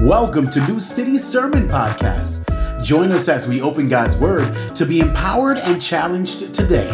Welcome 0.00 0.50
to 0.50 0.60
New 0.68 0.78
City 0.78 1.16
Sermon 1.16 1.68
Podcast. 1.68 2.84
Join 2.84 3.12
us 3.12 3.30
as 3.30 3.48
we 3.48 3.62
open 3.62 3.88
God's 3.88 4.18
Word 4.18 4.44
to 4.74 4.84
be 4.84 5.00
empowered 5.00 5.56
and 5.56 5.80
challenged 5.80 6.54
today. 6.54 6.90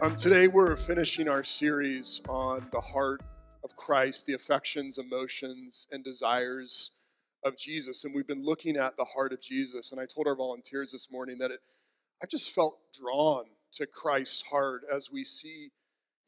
Um, 0.00 0.16
today, 0.16 0.48
we're 0.48 0.76
finishing 0.76 1.28
our 1.28 1.44
series 1.44 2.22
on 2.30 2.66
the 2.72 2.80
heart 2.80 3.20
of 3.62 3.76
Christ, 3.76 4.24
the 4.24 4.32
affections, 4.32 4.96
emotions, 4.96 5.86
and 5.92 6.02
desires 6.02 6.97
of 7.44 7.56
Jesus. 7.56 8.04
And 8.04 8.14
we've 8.14 8.26
been 8.26 8.44
looking 8.44 8.76
at 8.76 8.96
the 8.96 9.04
heart 9.04 9.32
of 9.32 9.40
Jesus. 9.40 9.92
And 9.92 10.00
I 10.00 10.06
told 10.06 10.26
our 10.26 10.34
volunteers 10.34 10.92
this 10.92 11.10
morning 11.10 11.38
that 11.38 11.50
it, 11.50 11.60
I 12.22 12.26
just 12.26 12.54
felt 12.54 12.78
drawn 12.92 13.44
to 13.74 13.86
Christ's 13.86 14.42
heart 14.42 14.82
as 14.92 15.10
we 15.12 15.24
see 15.24 15.70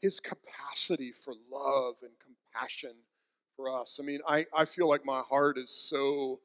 his 0.00 0.20
capacity 0.20 1.12
for 1.12 1.34
love 1.50 1.96
and 2.02 2.12
compassion 2.20 2.94
for 3.56 3.68
us. 3.80 3.98
I 4.00 4.04
mean, 4.04 4.20
I, 4.26 4.46
I 4.56 4.64
feel 4.64 4.88
like 4.88 5.04
my 5.04 5.20
heart 5.20 5.58
is 5.58 5.70
so, 5.70 6.40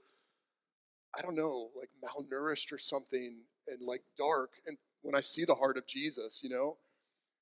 I 1.18 1.22
don't 1.22 1.36
know, 1.36 1.70
like 1.78 1.90
malnourished 2.04 2.72
or 2.74 2.78
something 2.78 3.38
and 3.68 3.82
like 3.82 4.02
dark. 4.18 4.52
And 4.68 4.78
when 5.02 5.16
I 5.16 5.22
see 5.22 5.46
the 5.46 5.56
heart 5.56 5.78
of 5.78 5.88
Jesus, 5.88 6.42
you 6.44 6.50
know, 6.50 6.78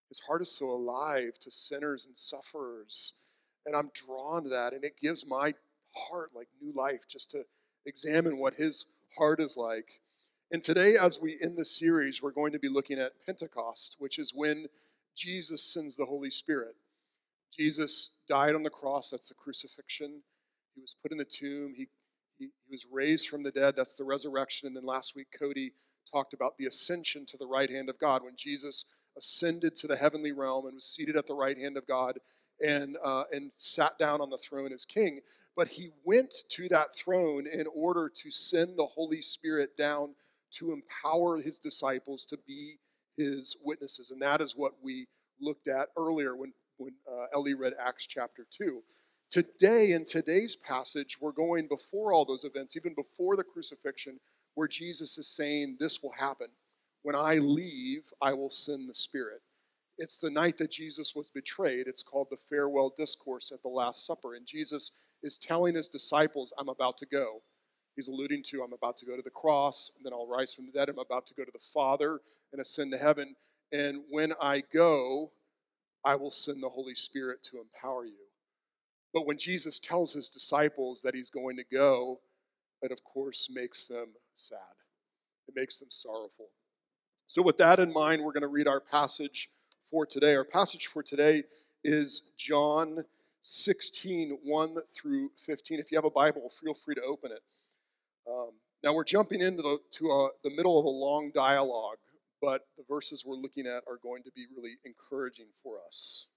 his 0.10 0.20
heart 0.20 0.42
is 0.42 0.52
so 0.52 0.66
alive 0.66 1.40
to 1.42 1.50
sinners 1.50 2.06
and 2.06 2.16
sufferers. 2.16 3.34
And 3.66 3.76
I'm 3.76 3.90
drawn 3.94 4.44
to 4.44 4.50
that. 4.50 4.74
And 4.74 4.84
it 4.84 5.00
gives 5.00 5.28
my 5.28 5.54
heart 5.96 6.32
like 6.36 6.48
new 6.62 6.72
life 6.74 7.02
just 7.10 7.32
to 7.32 7.44
examine 7.86 8.38
what 8.38 8.56
his 8.56 8.98
heart 9.18 9.40
is 9.40 9.58
like. 9.58 10.00
And 10.52 10.64
today, 10.64 10.94
as 11.02 11.20
we 11.20 11.38
end 11.42 11.58
the 11.58 11.66
series, 11.66 12.22
we're 12.22 12.32
going 12.32 12.52
to 12.52 12.60
be 12.60 12.70
looking 12.70 13.00
at 13.00 13.14
Pentecost, 13.26 13.96
which 14.00 14.20
is 14.20 14.34
when 14.36 14.68
Jesus 15.16 15.64
sends 15.64 15.96
the 15.96 16.06
Holy 16.06 16.30
Spirit. 16.30 16.76
Jesus 17.56 18.20
died 18.28 18.56
on 18.56 18.64
the 18.64 18.70
cross, 18.70 19.10
that's 19.10 19.30
the 19.30 19.36
crucifixion. 19.36 20.22
He 20.76 20.82
was 20.82 20.96
put 21.02 21.12
in 21.12 21.18
the 21.18 21.26
tomb, 21.26 21.74
he, 21.76 21.88
he, 22.38 22.46
he 22.46 22.70
was 22.70 22.86
raised 22.92 23.30
from 23.30 23.44
the 23.44 23.52
dead, 23.52 23.76
that's 23.76 23.96
the 23.96 24.04
resurrection. 24.04 24.68
And 24.68 24.76
then 24.76 24.86
last 24.86 25.16
week, 25.16 25.28
Cody 25.38 25.72
talked 26.12 26.34
about 26.34 26.58
the 26.58 26.66
ascension 26.66 27.26
to 27.28 27.38
the 27.38 27.48
right 27.48 27.70
hand 27.70 27.90
of 27.90 28.00
God 28.00 28.24
when 28.24 28.36
Jesus 28.36 28.86
ascended 29.18 29.76
to 29.76 29.88
the 29.88 29.96
heavenly 29.96 30.32
realm 30.32 30.66
and 30.66 30.76
was 30.76 30.86
seated 30.86 31.16
at 31.16 31.28
the 31.28 31.36
right 31.36 31.58
hand 31.58 31.78
of 31.78 31.88
God 31.88 32.20
and, 32.62 32.98
uh, 33.04 33.24
and 33.32 33.52
sat 33.54 33.98
down 33.98 34.22
on 34.22 34.30
the 34.30 34.38
throne 34.38 34.74
as 34.74 34.86
king. 34.86 35.20
But 35.56 35.68
he 35.68 35.92
went 36.04 36.34
to 36.50 36.68
that 36.70 36.96
throne 36.96 37.48
in 37.48 37.68
order 37.76 38.10
to 38.10 38.32
send 38.32 38.78
the 38.78 38.86
Holy 38.86 39.22
Spirit 39.22 39.78
down 39.78 40.16
to 40.54 40.72
empower 40.72 41.38
his 41.38 41.60
disciples 41.60 42.26
to 42.26 42.38
be 42.48 42.80
his 43.18 43.58
witnesses. 43.66 44.12
And 44.12 44.22
that 44.22 44.42
is 44.42 44.56
what 44.56 44.74
we 44.82 45.08
looked 45.40 45.68
at 45.68 45.90
earlier 45.98 46.36
when, 46.36 46.54
when 46.78 46.94
uh, 47.12 47.26
Ellie 47.34 47.54
read 47.54 47.74
Acts 47.80 48.08
chapter 48.08 48.46
2. 48.50 48.82
Today, 49.30 49.94
in 49.94 50.06
today's 50.06 50.56
passage, 50.56 51.18
we're 51.20 51.32
going 51.32 51.68
before 51.68 52.14
all 52.14 52.26
those 52.26 52.44
events, 52.44 52.78
even 52.78 52.94
before 52.94 53.36
the 53.36 53.44
crucifixion, 53.44 54.20
where 54.56 54.68
Jesus 54.68 55.18
is 55.18 55.28
saying, 55.28 55.78
This 55.80 56.04
will 56.04 56.12
happen. 56.12 56.48
When 57.02 57.16
I 57.16 57.36
leave, 57.36 58.12
I 58.22 58.34
will 58.34 58.50
send 58.50 58.88
the 58.88 58.94
Spirit. 58.94 59.42
It's 59.98 60.18
the 60.18 60.30
night 60.30 60.58
that 60.58 60.72
Jesus 60.72 61.14
was 61.16 61.30
betrayed. 61.30 61.88
It's 61.88 62.04
called 62.04 62.28
the 62.32 62.38
farewell 62.38 62.94
discourse 62.96 63.52
at 63.52 63.62
the 63.62 63.70
Last 63.70 64.06
Supper. 64.06 64.36
And 64.36 64.46
Jesus 64.46 65.04
is 65.22 65.38
telling 65.38 65.76
his 65.76 65.88
disciples, 65.88 66.54
I'm 66.58 66.70
about 66.70 66.98
to 66.98 67.06
go 67.06 67.42
he's 67.96 68.08
alluding 68.08 68.44
to 68.44 68.64
I'm 68.64 68.74
about 68.74 68.98
to 68.98 69.06
go 69.06 69.16
to 69.16 69.22
the 69.22 69.30
cross, 69.30 69.92
and 69.96 70.06
then 70.06 70.14
I'll 70.14 70.28
rise 70.28 70.54
from 70.54 70.66
the 70.66 70.72
dead. 70.72 70.90
I'm 70.90 71.00
about 71.00 71.28
to 71.28 71.34
go 71.34 71.44
to 71.44 71.52
the 71.52 71.60
Father 71.60 72.20
and 72.52 72.62
ascend 72.62 72.92
to 72.92 72.98
heaven. 72.98 73.36
And 73.72 74.04
when 74.10 74.34
I 74.42 74.64
go, 74.74 75.32
I 76.06 76.16
will 76.16 76.32
send 76.32 76.62
the 76.62 76.70
Holy 76.70 76.96
Spirit 76.96 77.44
to 77.44 77.60
empower 77.60 78.06
you. 78.06 78.28
But 79.14 79.26
when 79.26 79.38
Jesus 79.38 79.80
tells 79.80 80.14
his 80.14 80.30
disciples 80.30 81.02
that 81.02 81.16
he's 81.16 81.30
going 81.30 81.56
to 81.58 81.64
go, 81.72 82.20
it 82.82 82.92
of 82.92 83.04
course 83.04 83.50
makes 83.54 83.86
them 83.86 84.08
sad. 84.34 84.58
It 85.48 85.54
makes 85.56 85.80
them 85.80 85.90
sorrowful. 85.90 86.50
So, 87.28 87.42
with 87.42 87.58
that 87.58 87.80
in 87.80 87.94
mind, 87.94 88.22
we're 88.22 88.34
going 88.34 88.42
to 88.42 88.48
read 88.48 88.68
our 88.68 88.80
passage 88.82 89.50
for 89.84 90.06
today. 90.06 90.36
Our 90.36 90.46
passage 90.46 90.88
for 90.88 91.04
today 91.04 91.44
is 91.84 92.34
John 92.38 93.04
16, 93.42 94.40
1 94.44 94.76
through 94.94 95.32
15. 95.38 95.80
If 95.80 95.92
you 95.92 95.98
have 95.98 96.06
a 96.06 96.10
Bible, 96.10 96.50
feel 96.50 96.74
free 96.74 96.96
to 96.96 97.04
open 97.04 97.32
it. 97.32 97.42
Um, 98.28 98.52
now 98.84 98.94
we're 98.94 99.04
jumping 99.04 99.42
into 99.42 99.62
the, 99.62 99.80
to 99.92 100.08
a, 100.10 100.30
the 100.44 100.56
middle 100.56 100.80
of 100.80 100.86
a 100.86 100.90
long 100.90 101.32
dialogue, 101.34 101.98
but 102.42 102.68
the 102.78 102.84
verses 102.88 103.26
we're 103.26 103.36
looking 103.36 103.68
at 103.68 103.84
are 103.88 103.98
going 104.02 104.24
to 104.24 104.32
be 104.32 104.46
really 104.56 104.78
encouraging 104.86 105.48
for 105.62 105.78
us. 105.86 106.28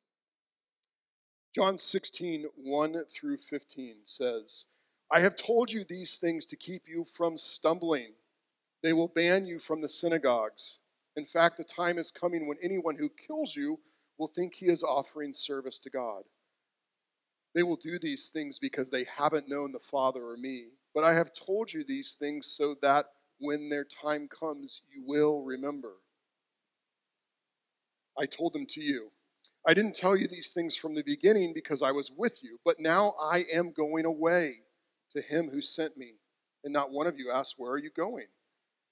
John 1.54 1.78
16, 1.78 2.46
1 2.56 3.04
through 3.08 3.38
15 3.38 3.94
says, 4.04 4.66
I 5.10 5.20
have 5.20 5.36
told 5.36 5.72
you 5.72 5.84
these 5.84 6.18
things 6.18 6.44
to 6.46 6.56
keep 6.56 6.82
you 6.88 7.04
from 7.04 7.36
stumbling. 7.36 8.12
They 8.82 8.92
will 8.92 9.08
ban 9.08 9.46
you 9.46 9.58
from 9.58 9.80
the 9.80 9.88
synagogues. 9.88 10.80
In 11.16 11.24
fact, 11.24 11.60
a 11.60 11.64
time 11.64 11.98
is 11.98 12.10
coming 12.10 12.46
when 12.46 12.58
anyone 12.62 12.96
who 12.96 13.08
kills 13.08 13.56
you 13.56 13.80
will 14.18 14.26
think 14.26 14.54
he 14.54 14.66
is 14.66 14.82
offering 14.82 15.32
service 15.32 15.78
to 15.80 15.90
God. 15.90 16.22
They 17.54 17.62
will 17.62 17.76
do 17.76 17.98
these 17.98 18.28
things 18.28 18.58
because 18.58 18.90
they 18.90 19.04
haven't 19.04 19.48
known 19.48 19.72
the 19.72 19.80
Father 19.80 20.22
or 20.22 20.36
me. 20.36 20.66
But 20.94 21.04
I 21.04 21.14
have 21.14 21.32
told 21.32 21.72
you 21.72 21.84
these 21.84 22.16
things 22.18 22.46
so 22.46 22.74
that 22.82 23.06
when 23.38 23.68
their 23.68 23.84
time 23.84 24.28
comes, 24.28 24.82
you 24.94 25.02
will 25.06 25.42
remember. 25.42 25.94
I 28.18 28.26
told 28.26 28.52
them 28.52 28.66
to 28.70 28.82
you. 28.82 29.10
I 29.66 29.74
didn't 29.74 29.94
tell 29.94 30.16
you 30.16 30.28
these 30.28 30.52
things 30.52 30.76
from 30.76 30.94
the 30.94 31.02
beginning 31.02 31.52
because 31.52 31.82
I 31.82 31.90
was 31.92 32.12
with 32.16 32.42
you, 32.42 32.58
but 32.64 32.78
now 32.78 33.14
I 33.20 33.44
am 33.52 33.72
going 33.72 34.04
away 34.04 34.60
to 35.10 35.20
him 35.20 35.48
who 35.48 35.60
sent 35.60 35.96
me. 35.96 36.14
And 36.62 36.72
not 36.72 36.92
one 36.92 37.06
of 37.06 37.18
you 37.18 37.30
asked, 37.30 37.54
Where 37.58 37.72
are 37.72 37.78
you 37.78 37.90
going? 37.90 38.26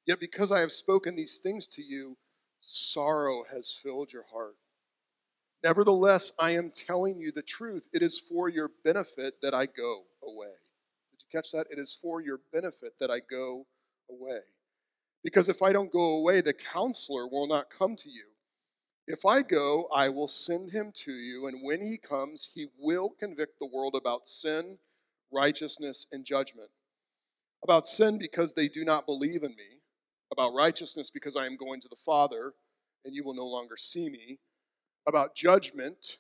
Yet 0.06 0.20
because 0.20 0.53
I 0.53 0.60
have 0.60 0.72
spoken 0.72 1.16
these 1.16 1.38
things 1.38 1.66
to 1.69 1.82
you, 1.82 2.16
sorrow 2.60 3.44
has 3.53 3.78
filled 3.82 4.12
your 4.12 4.25
heart. 4.32 4.56
Nevertheless, 5.62 6.32
I 6.38 6.50
am 6.50 6.70
telling 6.70 7.19
you 7.19 7.32
the 7.32 7.42
truth. 7.42 7.88
It 7.92 8.03
is 8.03 8.19
for 8.19 8.48
your 8.50 8.70
benefit 8.84 9.34
that 9.41 9.54
I 9.54 9.64
go 9.64 10.03
away. 10.22 10.53
Did 11.10 11.20
you 11.20 11.28
catch 11.32 11.53
that? 11.53 11.66
It 11.70 11.78
is 11.78 11.98
for 12.00 12.20
your 12.20 12.41
benefit 12.53 12.98
that 13.00 13.10
I 13.10 13.20
go 13.20 13.66
away. 14.10 14.41
Because 15.22 15.48
if 15.48 15.62
I 15.62 15.72
don't 15.72 15.91
go 15.91 16.16
away, 16.16 16.43
the 16.43 16.53
counselor 16.53 17.26
will 17.26 17.47
not 17.47 17.70
come 17.70 17.97
to 17.97 18.10
you. 18.10 18.25
If 19.06 19.25
I 19.25 19.41
go, 19.41 19.88
I 19.94 20.10
will 20.10 20.28
send 20.28 20.70
him 20.70 20.93
to 20.97 21.12
you, 21.12 21.47
and 21.47 21.62
when 21.62 21.82
he 21.82 21.97
comes, 21.97 22.50
he 22.54 22.66
will 22.78 23.10
convict 23.19 23.59
the 23.59 23.66
world 23.66 23.94
about 23.94 24.26
sin, 24.26 24.78
righteousness, 25.32 26.06
and 26.12 26.25
judgment. 26.25 26.70
About 27.62 27.87
sin, 27.87 28.19
because 28.19 28.53
they 28.53 28.69
do 28.69 28.84
not 28.84 29.06
believe 29.06 29.43
in 29.43 29.50
me. 29.50 29.74
About 30.33 30.55
righteousness, 30.55 31.11
because 31.11 31.37
I 31.37 31.47
am 31.47 31.57
going 31.57 31.81
to 31.81 31.89
the 31.89 31.97
Father, 31.97 32.55
and 33.05 33.15
you 33.15 33.23
will 33.25 33.35
no 33.35 33.47
longer 33.47 33.77
see 33.77 34.09
me. 34.09 34.39
About 35.07 35.35
judgment, 35.35 36.17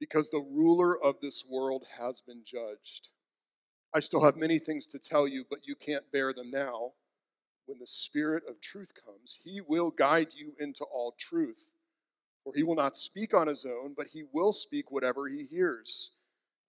because 0.00 0.30
the 0.30 0.46
ruler 0.50 1.00
of 1.02 1.20
this 1.20 1.44
world 1.48 1.86
has 1.98 2.20
been 2.20 2.42
judged. 2.44 3.10
I 3.94 4.00
still 4.00 4.24
have 4.24 4.36
many 4.36 4.58
things 4.58 4.86
to 4.88 4.98
tell 4.98 5.28
you, 5.28 5.44
but 5.48 5.66
you 5.66 5.74
can't 5.74 6.10
bear 6.10 6.32
them 6.32 6.50
now. 6.50 6.92
When 7.66 7.78
the 7.78 7.86
Spirit 7.86 8.44
of 8.48 8.60
truth 8.60 8.92
comes, 8.94 9.38
he 9.44 9.60
will 9.60 9.90
guide 9.90 10.28
you 10.34 10.54
into 10.58 10.84
all 10.84 11.14
truth. 11.18 11.70
For 12.44 12.52
he 12.54 12.62
will 12.62 12.74
not 12.74 12.96
speak 12.96 13.34
on 13.34 13.46
his 13.46 13.66
own, 13.66 13.94
but 13.96 14.06
he 14.06 14.24
will 14.32 14.52
speak 14.52 14.90
whatever 14.90 15.28
he 15.28 15.44
hears. 15.44 16.16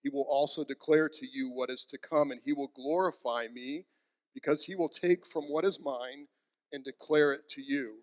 He 0.04 0.10
will 0.10 0.28
also 0.30 0.64
declare 0.66 1.10
to 1.10 1.28
you 1.32 1.50
what 1.50 1.70
is 1.70 1.86
to 1.86 1.98
come, 1.98 2.32
and 2.32 2.42
he 2.44 2.54
will 2.54 2.72
glorify 2.76 3.48
me, 3.54 3.86
because 4.34 4.64
he 4.64 4.76
will 4.76 4.90
take 4.90 5.26
from 5.26 5.46
what 5.46 5.66
is 5.66 5.84
mine 5.84 6.28
and 6.72 6.84
declare 6.84 7.34
it 7.34 7.50
to 7.50 7.62
you. 7.62 8.00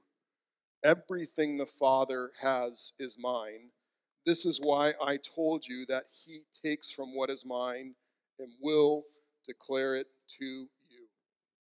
Everything 0.84 1.56
the 1.56 1.66
Father 1.66 2.30
has 2.40 2.92
is 2.98 3.16
mine. 3.18 3.70
This 4.24 4.44
is 4.44 4.60
why 4.62 4.94
I 5.04 5.18
told 5.18 5.66
you 5.66 5.86
that 5.86 6.04
he 6.24 6.42
takes 6.64 6.90
from 6.90 7.14
what 7.14 7.30
is 7.30 7.44
mine 7.46 7.94
and 8.38 8.48
will 8.60 9.02
declare 9.46 9.96
it 9.96 10.08
to 10.38 10.44
you. 10.44 11.06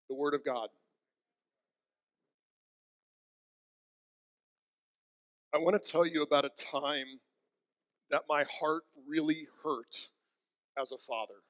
The 0.08 0.14
Word 0.14 0.34
of 0.34 0.44
God. 0.44 0.68
I 5.54 5.58
want 5.58 5.80
to 5.80 5.90
tell 5.92 6.04
you 6.04 6.22
about 6.22 6.44
a 6.44 6.50
time 6.50 7.20
that 8.10 8.22
my 8.28 8.44
heart 8.60 8.82
really 9.08 9.46
hurt 9.62 10.08
as 10.76 10.90
a 10.90 10.98
father. 10.98 11.43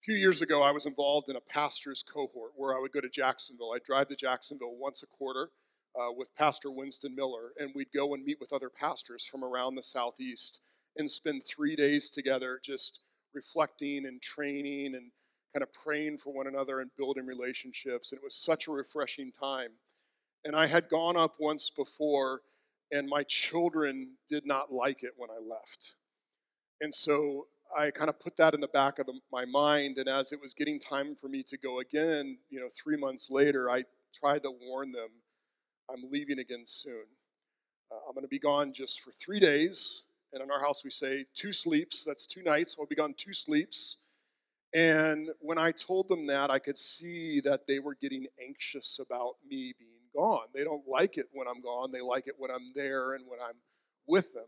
A 0.00 0.02
few 0.02 0.14
years 0.14 0.40
ago, 0.40 0.62
I 0.62 0.70
was 0.70 0.86
involved 0.86 1.28
in 1.28 1.36
a 1.36 1.42
pastor's 1.42 2.02
cohort 2.02 2.52
where 2.56 2.74
I 2.74 2.80
would 2.80 2.90
go 2.90 3.02
to 3.02 3.08
Jacksonville. 3.10 3.72
I'd 3.74 3.82
drive 3.82 4.08
to 4.08 4.16
Jacksonville 4.16 4.74
once 4.74 5.02
a 5.02 5.06
quarter 5.06 5.50
uh, 5.94 6.10
with 6.16 6.34
Pastor 6.34 6.70
Winston 6.70 7.14
Miller, 7.14 7.52
and 7.58 7.70
we'd 7.74 7.92
go 7.94 8.14
and 8.14 8.24
meet 8.24 8.40
with 8.40 8.54
other 8.54 8.70
pastors 8.70 9.26
from 9.26 9.44
around 9.44 9.74
the 9.74 9.82
Southeast 9.82 10.62
and 10.96 11.10
spend 11.10 11.44
three 11.44 11.76
days 11.76 12.10
together 12.10 12.58
just 12.64 13.00
reflecting 13.34 14.06
and 14.06 14.22
training 14.22 14.94
and 14.94 15.12
kind 15.52 15.62
of 15.62 15.70
praying 15.74 16.16
for 16.16 16.32
one 16.32 16.46
another 16.46 16.80
and 16.80 16.90
building 16.96 17.26
relationships. 17.26 18.10
And 18.10 18.20
it 18.20 18.24
was 18.24 18.34
such 18.34 18.68
a 18.68 18.72
refreshing 18.72 19.30
time. 19.30 19.72
And 20.46 20.56
I 20.56 20.66
had 20.66 20.88
gone 20.88 21.18
up 21.18 21.34
once 21.38 21.68
before, 21.68 22.40
and 22.90 23.06
my 23.06 23.22
children 23.24 24.12
did 24.30 24.46
not 24.46 24.72
like 24.72 25.02
it 25.02 25.12
when 25.18 25.28
I 25.28 25.46
left. 25.46 25.96
And 26.80 26.94
so 26.94 27.48
I 27.76 27.90
kind 27.90 28.10
of 28.10 28.18
put 28.18 28.36
that 28.36 28.54
in 28.54 28.60
the 28.60 28.68
back 28.68 28.98
of 28.98 29.06
the, 29.06 29.18
my 29.32 29.44
mind. 29.44 29.98
And 29.98 30.08
as 30.08 30.32
it 30.32 30.40
was 30.40 30.54
getting 30.54 30.80
time 30.80 31.14
for 31.14 31.28
me 31.28 31.42
to 31.44 31.56
go 31.56 31.80
again, 31.80 32.38
you 32.50 32.60
know, 32.60 32.68
three 32.68 32.96
months 32.96 33.30
later, 33.30 33.70
I 33.70 33.84
tried 34.14 34.42
to 34.42 34.50
warn 34.50 34.92
them 34.92 35.10
I'm 35.92 36.10
leaving 36.10 36.38
again 36.38 36.62
soon. 36.64 37.04
Uh, 37.90 37.96
I'm 38.08 38.14
going 38.14 38.24
to 38.24 38.28
be 38.28 38.38
gone 38.38 38.72
just 38.72 39.00
for 39.00 39.10
three 39.12 39.40
days. 39.40 40.04
And 40.32 40.42
in 40.42 40.50
our 40.50 40.60
house, 40.60 40.84
we 40.84 40.90
say 40.90 41.24
two 41.34 41.52
sleeps. 41.52 42.04
That's 42.04 42.26
two 42.26 42.42
nights. 42.42 42.76
I'll 42.78 42.86
be 42.86 42.94
gone 42.94 43.14
two 43.16 43.34
sleeps. 43.34 44.04
And 44.72 45.30
when 45.40 45.58
I 45.58 45.72
told 45.72 46.06
them 46.06 46.28
that, 46.28 46.50
I 46.50 46.60
could 46.60 46.78
see 46.78 47.40
that 47.40 47.66
they 47.66 47.80
were 47.80 47.96
getting 47.96 48.26
anxious 48.40 49.00
about 49.04 49.34
me 49.48 49.74
being 49.78 49.90
gone. 50.14 50.46
They 50.54 50.62
don't 50.62 50.86
like 50.86 51.18
it 51.18 51.26
when 51.32 51.48
I'm 51.48 51.60
gone, 51.60 51.90
they 51.90 52.00
like 52.00 52.28
it 52.28 52.34
when 52.38 52.52
I'm 52.52 52.72
there 52.74 53.14
and 53.14 53.24
when 53.26 53.40
I'm 53.40 53.56
with 54.06 54.32
them. 54.32 54.46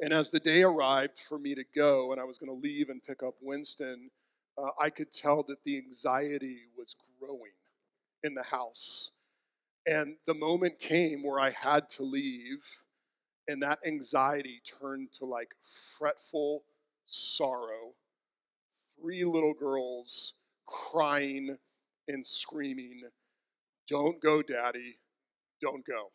And 0.00 0.12
as 0.12 0.30
the 0.30 0.40
day 0.40 0.62
arrived 0.62 1.18
for 1.18 1.38
me 1.38 1.54
to 1.54 1.64
go, 1.74 2.12
and 2.12 2.20
I 2.20 2.24
was 2.24 2.38
going 2.38 2.50
to 2.50 2.62
leave 2.62 2.90
and 2.90 3.02
pick 3.02 3.22
up 3.22 3.34
Winston, 3.40 4.10
uh, 4.58 4.70
I 4.80 4.90
could 4.90 5.10
tell 5.12 5.42
that 5.44 5.64
the 5.64 5.78
anxiety 5.78 6.64
was 6.76 6.94
growing 7.18 7.52
in 8.22 8.34
the 8.34 8.42
house. 8.42 9.22
And 9.86 10.16
the 10.26 10.34
moment 10.34 10.80
came 10.80 11.22
where 11.22 11.40
I 11.40 11.50
had 11.50 11.88
to 11.90 12.02
leave, 12.02 12.64
and 13.48 13.62
that 13.62 13.78
anxiety 13.86 14.60
turned 14.80 15.12
to 15.12 15.24
like 15.24 15.54
fretful 15.98 16.64
sorrow. 17.04 17.94
Three 19.00 19.24
little 19.24 19.54
girls 19.54 20.42
crying 20.66 21.56
and 22.08 22.26
screaming, 22.26 23.02
Don't 23.86 24.20
go, 24.20 24.42
Daddy, 24.42 24.96
don't 25.60 25.84
go. 25.86 26.10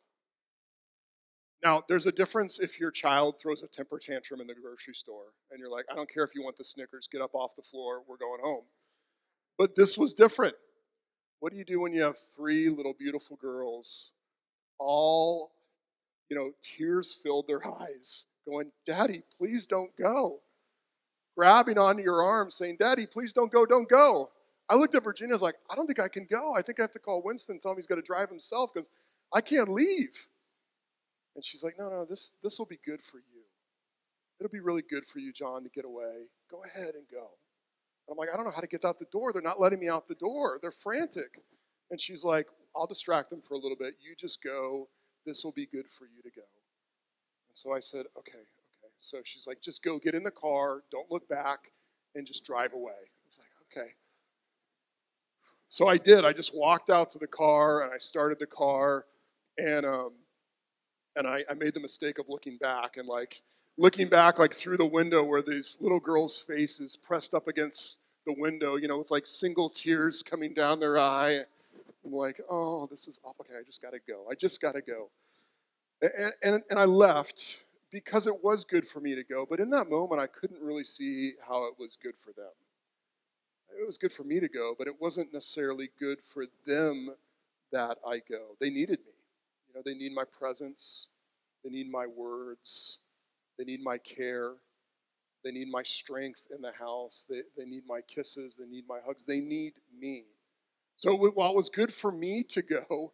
Now, 1.63 1.83
there's 1.87 2.07
a 2.07 2.11
difference 2.11 2.59
if 2.59 2.79
your 2.79 2.89
child 2.89 3.39
throws 3.39 3.61
a 3.61 3.67
temper 3.67 3.99
tantrum 3.99 4.41
in 4.41 4.47
the 4.47 4.55
grocery 4.55 4.95
store 4.95 5.33
and 5.51 5.59
you're 5.59 5.69
like, 5.69 5.85
I 5.91 5.95
don't 5.95 6.11
care 6.11 6.23
if 6.23 6.33
you 6.33 6.43
want 6.43 6.57
the 6.57 6.63
Snickers, 6.63 7.07
get 7.11 7.21
up 7.21 7.35
off 7.35 7.55
the 7.55 7.61
floor, 7.61 8.01
we're 8.07 8.17
going 8.17 8.41
home. 8.41 8.63
But 9.59 9.75
this 9.75 9.97
was 9.97 10.15
different. 10.15 10.55
What 11.39 11.51
do 11.51 11.59
you 11.59 11.65
do 11.65 11.79
when 11.79 11.93
you 11.93 12.01
have 12.01 12.17
three 12.17 12.69
little 12.69 12.95
beautiful 12.97 13.37
girls, 13.37 14.13
all, 14.79 15.51
you 16.29 16.35
know, 16.35 16.51
tears 16.61 17.13
filled 17.13 17.47
their 17.47 17.61
eyes, 17.81 18.25
going, 18.47 18.71
Daddy, 18.87 19.21
please 19.37 19.67
don't 19.67 19.95
go? 19.95 20.39
Grabbing 21.37 21.77
onto 21.77 22.01
your 22.01 22.23
arm, 22.23 22.49
saying, 22.49 22.77
Daddy, 22.79 23.05
please 23.05 23.33
don't 23.33 23.51
go, 23.51 23.67
don't 23.67 23.87
go. 23.87 24.31
I 24.67 24.75
looked 24.75 24.95
at 24.95 25.03
Virginia, 25.03 25.33
I 25.33 25.35
was 25.35 25.41
like, 25.41 25.55
I 25.69 25.75
don't 25.75 25.85
think 25.85 25.99
I 25.99 26.07
can 26.07 26.25
go. 26.29 26.53
I 26.55 26.61
think 26.61 26.79
I 26.79 26.83
have 26.83 26.91
to 26.91 26.99
call 26.99 27.21
Winston, 27.23 27.59
tell 27.59 27.71
him 27.71 27.77
he's 27.77 27.87
got 27.87 27.95
to 27.95 28.01
drive 28.01 28.29
himself 28.29 28.71
because 28.73 28.89
I 29.33 29.41
can't 29.41 29.69
leave. 29.69 30.27
And 31.35 31.43
she's 31.43 31.63
like, 31.63 31.75
No, 31.77 31.89
no, 31.89 32.05
this, 32.05 32.37
this 32.43 32.59
will 32.59 32.67
be 32.67 32.79
good 32.85 33.01
for 33.01 33.17
you. 33.17 33.41
It'll 34.39 34.49
be 34.49 34.59
really 34.59 34.81
good 34.81 35.05
for 35.05 35.19
you, 35.19 35.31
John, 35.31 35.63
to 35.63 35.69
get 35.69 35.85
away. 35.85 36.25
Go 36.49 36.63
ahead 36.63 36.95
and 36.95 37.05
go. 37.11 37.29
And 38.07 38.13
I'm 38.13 38.17
like, 38.17 38.29
I 38.33 38.35
don't 38.35 38.45
know 38.45 38.51
how 38.51 38.61
to 38.61 38.67
get 38.67 38.83
out 38.83 38.97
the 38.97 39.05
door. 39.11 39.31
They're 39.31 39.41
not 39.41 39.59
letting 39.59 39.79
me 39.79 39.87
out 39.87 40.07
the 40.07 40.15
door. 40.15 40.57
They're 40.61 40.71
frantic. 40.71 41.39
And 41.91 42.01
she's 42.01 42.23
like, 42.23 42.47
I'll 42.75 42.87
distract 42.87 43.29
them 43.29 43.41
for 43.41 43.53
a 43.53 43.57
little 43.57 43.77
bit. 43.77 43.95
You 44.01 44.15
just 44.17 44.43
go. 44.43 44.89
This 45.25 45.43
will 45.43 45.51
be 45.51 45.67
good 45.67 45.87
for 45.87 46.05
you 46.05 46.23
to 46.23 46.29
go. 46.35 46.41
And 47.49 47.55
so 47.55 47.73
I 47.75 47.79
said, 47.79 48.05
okay, 48.17 48.39
okay. 48.39 48.93
So 48.97 49.19
she's 49.23 49.45
like, 49.45 49.61
just 49.61 49.83
go 49.83 49.99
get 49.99 50.15
in 50.15 50.23
the 50.23 50.31
car, 50.31 50.83
don't 50.91 51.11
look 51.11 51.29
back, 51.29 51.71
and 52.15 52.25
just 52.25 52.43
drive 52.43 52.73
away. 52.73 52.93
I 52.93 53.27
was 53.27 53.37
like, 53.37 53.49
okay. 53.71 53.91
So 55.69 55.87
I 55.87 55.97
did. 55.97 56.25
I 56.25 56.33
just 56.33 56.55
walked 56.55 56.89
out 56.89 57.09
to 57.11 57.19
the 57.19 57.27
car 57.27 57.83
and 57.83 57.93
I 57.93 57.97
started 57.97 58.39
the 58.39 58.47
car, 58.47 59.05
and 59.57 59.85
um, 59.85 60.13
and 61.15 61.27
I, 61.27 61.43
I 61.49 61.53
made 61.53 61.73
the 61.73 61.79
mistake 61.79 62.19
of 62.19 62.29
looking 62.29 62.57
back 62.57 62.97
and 62.97 63.07
like 63.07 63.41
looking 63.77 64.07
back 64.07 64.39
like 64.39 64.53
through 64.53 64.77
the 64.77 64.85
window 64.85 65.23
where 65.23 65.41
these 65.41 65.77
little 65.81 65.99
girls' 65.99 66.39
faces 66.39 66.95
pressed 66.95 67.33
up 67.33 67.47
against 67.47 68.01
the 68.25 68.35
window, 68.37 68.75
you 68.75 68.87
know, 68.87 68.97
with 68.97 69.11
like 69.11 69.25
single 69.25 69.69
tears 69.69 70.23
coming 70.23 70.53
down 70.53 70.79
their 70.79 70.97
eye. 70.97 71.39
I'm 72.05 72.11
like, 72.11 72.41
oh, 72.49 72.87
this 72.87 73.07
is 73.07 73.19
awful. 73.23 73.45
Okay, 73.49 73.57
I 73.59 73.63
just 73.63 73.81
got 73.81 73.93
to 73.93 73.99
go. 74.07 74.25
I 74.29 74.35
just 74.35 74.61
got 74.61 74.75
to 74.75 74.81
go. 74.81 75.09
And, 76.01 76.33
and, 76.43 76.63
and 76.69 76.79
I 76.79 76.85
left 76.85 77.63
because 77.91 78.25
it 78.25 78.43
was 78.43 78.63
good 78.63 78.87
for 78.87 78.99
me 78.99 79.15
to 79.15 79.23
go. 79.23 79.45
But 79.47 79.59
in 79.59 79.69
that 79.71 79.89
moment, 79.89 80.21
I 80.21 80.27
couldn't 80.27 80.61
really 80.61 80.83
see 80.83 81.33
how 81.47 81.65
it 81.65 81.73
was 81.77 81.97
good 82.01 82.17
for 82.17 82.31
them. 82.31 82.51
It 83.79 83.85
was 83.85 83.97
good 83.97 84.11
for 84.11 84.23
me 84.23 84.39
to 84.39 84.47
go, 84.47 84.75
but 84.77 84.87
it 84.87 84.99
wasn't 84.99 85.33
necessarily 85.33 85.89
good 85.99 86.21
for 86.21 86.45
them 86.65 87.15
that 87.71 87.97
I 88.05 88.19
go. 88.29 88.55
They 88.59 88.69
needed 88.69 88.99
me. 89.05 89.10
You 89.73 89.79
know, 89.79 89.83
they 89.85 89.97
need 89.97 90.13
my 90.13 90.25
presence, 90.25 91.09
they 91.63 91.69
need 91.69 91.89
my 91.89 92.05
words, 92.05 93.03
they 93.57 93.63
need 93.63 93.81
my 93.81 93.97
care. 93.97 94.53
They 95.43 95.51
need 95.51 95.69
my 95.71 95.81
strength 95.81 96.47
in 96.55 96.61
the 96.61 96.71
house. 96.71 97.25
They, 97.27 97.41
they 97.57 97.65
need 97.65 97.83
my 97.87 98.01
kisses. 98.01 98.55
They 98.55 98.67
need 98.67 98.83
my 98.87 98.99
hugs. 99.03 99.25
They 99.25 99.39
need 99.39 99.73
me. 99.99 100.25
So 100.97 101.15
while 101.15 101.51
it 101.51 101.55
was 101.55 101.69
good 101.69 101.91
for 101.91 102.11
me 102.11 102.43
to 102.49 102.61
go, 102.61 103.11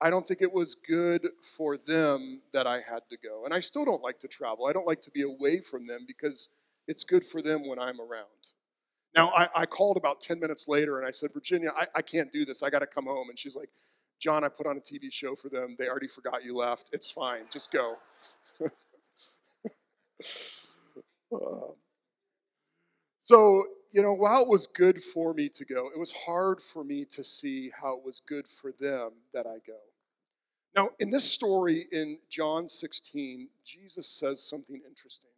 I 0.00 0.10
don't 0.10 0.26
think 0.26 0.40
it 0.40 0.52
was 0.52 0.74
good 0.74 1.28
for 1.42 1.76
them 1.76 2.42
that 2.52 2.66
I 2.66 2.76
had 2.76 3.08
to 3.10 3.16
go. 3.16 3.44
And 3.44 3.52
I 3.52 3.60
still 3.60 3.84
don't 3.84 4.02
like 4.02 4.20
to 4.20 4.28
travel. 4.28 4.66
I 4.66 4.72
don't 4.72 4.86
like 4.86 5.00
to 5.02 5.10
be 5.10 5.22
away 5.22 5.60
from 5.60 5.86
them 5.86 6.04
because 6.06 6.48
it's 6.86 7.02
good 7.02 7.24
for 7.24 7.42
them 7.42 7.66
when 7.66 7.78
I'm 7.78 8.00
around. 8.00 8.52
Now, 9.16 9.30
I, 9.30 9.48
I 9.54 9.66
called 9.66 9.96
about 9.96 10.20
10 10.20 10.40
minutes 10.40 10.68
later 10.68 10.98
and 10.98 11.06
I 11.06 11.10
said, 11.10 11.30
Virginia, 11.32 11.70
I, 11.76 11.86
I 11.96 12.02
can't 12.02 12.32
do 12.32 12.44
this. 12.44 12.62
I 12.62 12.70
got 12.70 12.80
to 12.80 12.86
come 12.86 13.06
home. 13.06 13.28
And 13.30 13.38
she's 13.38 13.56
like, 13.56 13.70
John, 14.20 14.44
I 14.44 14.48
put 14.48 14.66
on 14.66 14.76
a 14.76 14.80
TV 14.80 15.12
show 15.12 15.34
for 15.34 15.48
them. 15.48 15.76
They 15.78 15.88
already 15.88 16.08
forgot 16.08 16.44
you 16.44 16.54
left. 16.56 16.90
It's 16.92 17.10
fine. 17.10 17.42
Just 17.50 17.72
go. 17.72 17.96
So, 23.24 23.64
you 23.90 24.02
know, 24.02 24.12
while 24.12 24.42
it 24.42 24.48
was 24.48 24.66
good 24.66 25.02
for 25.02 25.32
me 25.32 25.48
to 25.48 25.64
go, 25.64 25.88
it 25.88 25.98
was 25.98 26.12
hard 26.12 26.60
for 26.60 26.84
me 26.84 27.06
to 27.06 27.24
see 27.24 27.70
how 27.70 27.96
it 27.96 28.04
was 28.04 28.20
good 28.20 28.46
for 28.46 28.70
them 28.70 29.12
that 29.32 29.46
I 29.46 29.60
go. 29.66 29.78
Now, 30.76 30.90
in 30.98 31.08
this 31.08 31.24
story 31.24 31.86
in 31.90 32.18
John 32.28 32.68
16, 32.68 33.48
Jesus 33.64 34.06
says 34.06 34.42
something 34.42 34.82
interesting. 34.86 35.30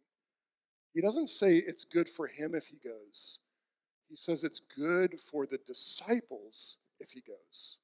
He 0.93 0.99
doesn't 0.99 1.29
say 1.29 1.55
it's 1.55 1.85
good 1.85 2.09
for 2.09 2.27
him 2.27 2.53
if 2.53 2.67
he 2.67 2.75
goes, 2.83 3.39
he 4.09 4.17
says 4.17 4.43
it's 4.43 4.59
good 4.59 5.17
for 5.19 5.45
the 5.45 5.59
disciples 5.65 6.83
if 6.99 7.11
he 7.11 7.21
goes. 7.21 7.79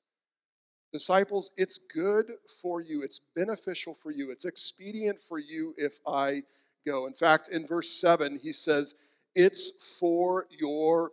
Disciples, 0.94 1.52
it's 1.58 1.80
good 1.94 2.32
for 2.62 2.80
you, 2.80 3.02
it's 3.02 3.20
beneficial 3.36 3.94
for 3.94 4.12
you, 4.12 4.32
it's 4.32 4.46
expedient 4.46 5.20
for 5.20 5.40
you 5.40 5.74
if 5.78 6.00
I 6.08 6.44
go. 6.86 7.08
In 7.08 7.14
fact, 7.14 7.50
in 7.50 7.66
verse 7.66 7.90
7, 7.90 8.40
he 8.42 8.54
says, 8.54 8.96
It's 9.36 9.98
for 10.00 10.46
your 10.52 11.12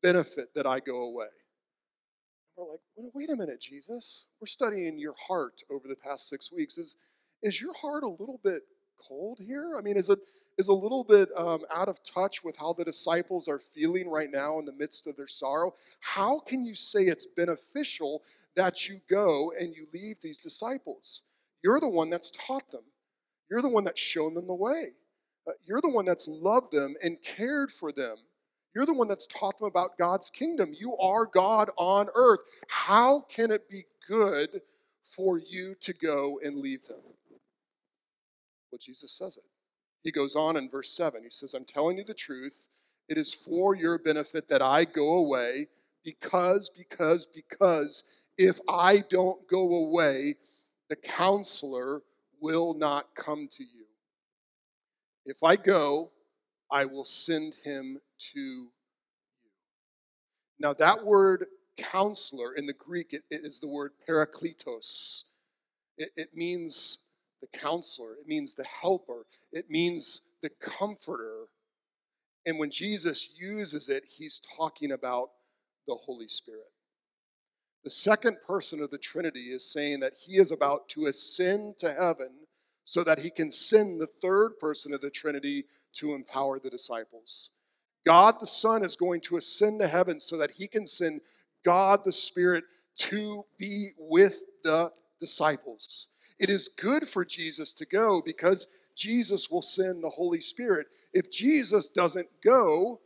benefit 0.00 0.54
that 0.54 0.66
I 0.66 0.78
go 0.78 1.02
away. 1.02 1.26
We're 2.56 2.70
like, 2.70 2.80
wait 3.12 3.28
a 3.28 3.36
minute, 3.36 3.60
Jesus. 3.60 4.28
We're 4.40 4.46
studying 4.46 4.98
your 4.98 5.14
heart 5.28 5.62
over 5.70 5.88
the 5.88 5.96
past 5.96 6.28
six 6.28 6.50
weeks. 6.50 6.78
Is, 6.78 6.96
is 7.42 7.60
your 7.60 7.74
heart 7.74 8.02
a 8.02 8.08
little 8.08 8.40
bit 8.42 8.62
cold 8.96 9.38
here? 9.40 9.74
I 9.76 9.80
mean, 9.80 9.96
is 9.96 10.08
it 10.08 10.18
is 10.58 10.68
a 10.68 10.72
little 10.72 11.04
bit 11.04 11.28
um, 11.36 11.60
out 11.74 11.88
of 11.88 12.02
touch 12.02 12.42
with 12.42 12.56
how 12.56 12.72
the 12.72 12.84
disciples 12.84 13.46
are 13.48 13.58
feeling 13.58 14.08
right 14.08 14.30
now 14.32 14.58
in 14.58 14.64
the 14.64 14.72
midst 14.72 15.06
of 15.06 15.16
their 15.16 15.26
sorrow? 15.26 15.74
How 16.00 16.40
can 16.40 16.64
you 16.64 16.74
say 16.74 17.04
it's 17.04 17.26
beneficial 17.26 18.22
that 18.54 18.88
you 18.88 19.00
go 19.08 19.52
and 19.58 19.74
you 19.74 19.86
leave 19.92 20.20
these 20.20 20.42
disciples? 20.42 21.22
You're 21.62 21.80
the 21.80 21.88
one 21.88 22.10
that's 22.10 22.30
taught 22.30 22.70
them. 22.70 22.84
You're 23.50 23.62
the 23.62 23.68
one 23.68 23.84
that's 23.84 24.00
shown 24.00 24.34
them 24.34 24.46
the 24.46 24.54
way. 24.54 24.92
Uh, 25.46 25.52
you're 25.64 25.80
the 25.80 25.90
one 25.90 26.04
that's 26.04 26.26
loved 26.26 26.72
them 26.72 26.94
and 27.02 27.22
cared 27.22 27.70
for 27.70 27.92
them. 27.92 28.16
You're 28.74 28.86
the 28.86 28.94
one 28.94 29.08
that's 29.08 29.26
taught 29.26 29.58
them 29.58 29.68
about 29.68 29.96
God's 29.96 30.28
kingdom. 30.30 30.74
You 30.78 30.96
are 30.98 31.24
God 31.24 31.70
on 31.76 32.08
earth. 32.14 32.40
How 32.68 33.20
can 33.20 33.50
it 33.50 33.68
be 33.70 33.84
good 34.08 34.60
for 35.02 35.38
you 35.38 35.74
to 35.80 35.94
go 35.94 36.40
and 36.44 36.58
leave 36.58 36.86
them? 36.86 37.00
Well, 38.70 38.78
Jesus 38.80 39.12
says 39.12 39.36
it. 39.36 39.44
He 40.02 40.12
goes 40.12 40.36
on 40.36 40.56
in 40.56 40.70
verse 40.70 40.90
7. 40.96 41.22
He 41.22 41.30
says, 41.30 41.54
I'm 41.54 41.64
telling 41.64 41.98
you 41.98 42.04
the 42.04 42.14
truth. 42.14 42.68
It 43.08 43.18
is 43.18 43.32
for 43.32 43.74
your 43.74 43.98
benefit 43.98 44.48
that 44.48 44.62
I 44.62 44.84
go 44.84 45.16
away 45.16 45.66
because, 46.04 46.70
because, 46.70 47.26
because 47.26 48.24
if 48.38 48.60
I 48.68 49.02
don't 49.08 49.48
go 49.48 49.74
away, 49.74 50.36
the 50.88 50.96
counselor 50.96 52.02
will 52.40 52.74
not 52.74 53.14
come 53.14 53.48
to 53.50 53.64
you. 53.64 53.86
If 55.24 55.42
I 55.42 55.56
go, 55.56 56.12
I 56.70 56.84
will 56.84 57.04
send 57.04 57.54
him 57.64 57.98
to 58.32 58.40
you. 58.40 58.70
Now, 60.58 60.72
that 60.74 61.04
word 61.04 61.46
counselor 61.76 62.54
in 62.54 62.66
the 62.66 62.72
Greek, 62.72 63.12
it, 63.12 63.22
it 63.30 63.44
is 63.44 63.60
the 63.60 63.68
word 63.68 63.92
parakletos. 64.08 65.30
It, 65.98 66.10
it 66.16 66.28
means 66.34 67.05
the 67.40 67.58
counselor, 67.58 68.14
it 68.20 68.26
means 68.26 68.54
the 68.54 68.64
helper, 68.64 69.26
it 69.52 69.70
means 69.70 70.32
the 70.42 70.50
comforter. 70.60 71.46
And 72.46 72.58
when 72.58 72.70
Jesus 72.70 73.34
uses 73.38 73.88
it, 73.88 74.04
he's 74.08 74.40
talking 74.56 74.92
about 74.92 75.30
the 75.86 75.94
Holy 75.94 76.28
Spirit. 76.28 76.70
The 77.84 77.90
second 77.90 78.38
person 78.46 78.82
of 78.82 78.90
the 78.90 78.98
Trinity 78.98 79.52
is 79.52 79.70
saying 79.70 80.00
that 80.00 80.14
he 80.16 80.38
is 80.38 80.50
about 80.50 80.88
to 80.90 81.06
ascend 81.06 81.78
to 81.78 81.92
heaven 81.92 82.30
so 82.84 83.04
that 83.04 83.20
he 83.20 83.30
can 83.30 83.50
send 83.50 84.00
the 84.00 84.08
third 84.22 84.58
person 84.58 84.94
of 84.94 85.00
the 85.00 85.10
Trinity 85.10 85.64
to 85.94 86.14
empower 86.14 86.58
the 86.58 86.70
disciples. 86.70 87.50
God 88.04 88.36
the 88.40 88.46
Son 88.46 88.84
is 88.84 88.96
going 88.96 89.20
to 89.22 89.36
ascend 89.36 89.80
to 89.80 89.88
heaven 89.88 90.20
so 90.20 90.36
that 90.36 90.52
he 90.52 90.68
can 90.68 90.86
send 90.86 91.20
God 91.64 92.00
the 92.04 92.12
Spirit 92.12 92.64
to 92.98 93.44
be 93.58 93.90
with 93.98 94.44
the 94.62 94.92
disciples. 95.20 96.15
It 96.38 96.50
is 96.50 96.68
good 96.68 97.08
for 97.08 97.24
Jesus 97.24 97.72
to 97.74 97.86
go 97.86 98.20
because 98.20 98.66
Jesus 98.94 99.50
will 99.50 99.62
send 99.62 100.02
the 100.02 100.10
Holy 100.10 100.40
Spirit. 100.40 100.86
If 101.12 101.30
Jesus 101.30 101.88
doesn't 101.88 102.28
go, 102.44 103.00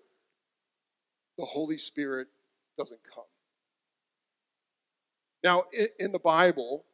the 1.39 1.45
Holy 1.45 1.79
Spirit 1.79 2.29
doesn't 2.77 3.01
come. 3.15 3.25
Now, 5.43 5.65
in 5.99 6.13
the 6.13 6.19
Bible, 6.19 6.85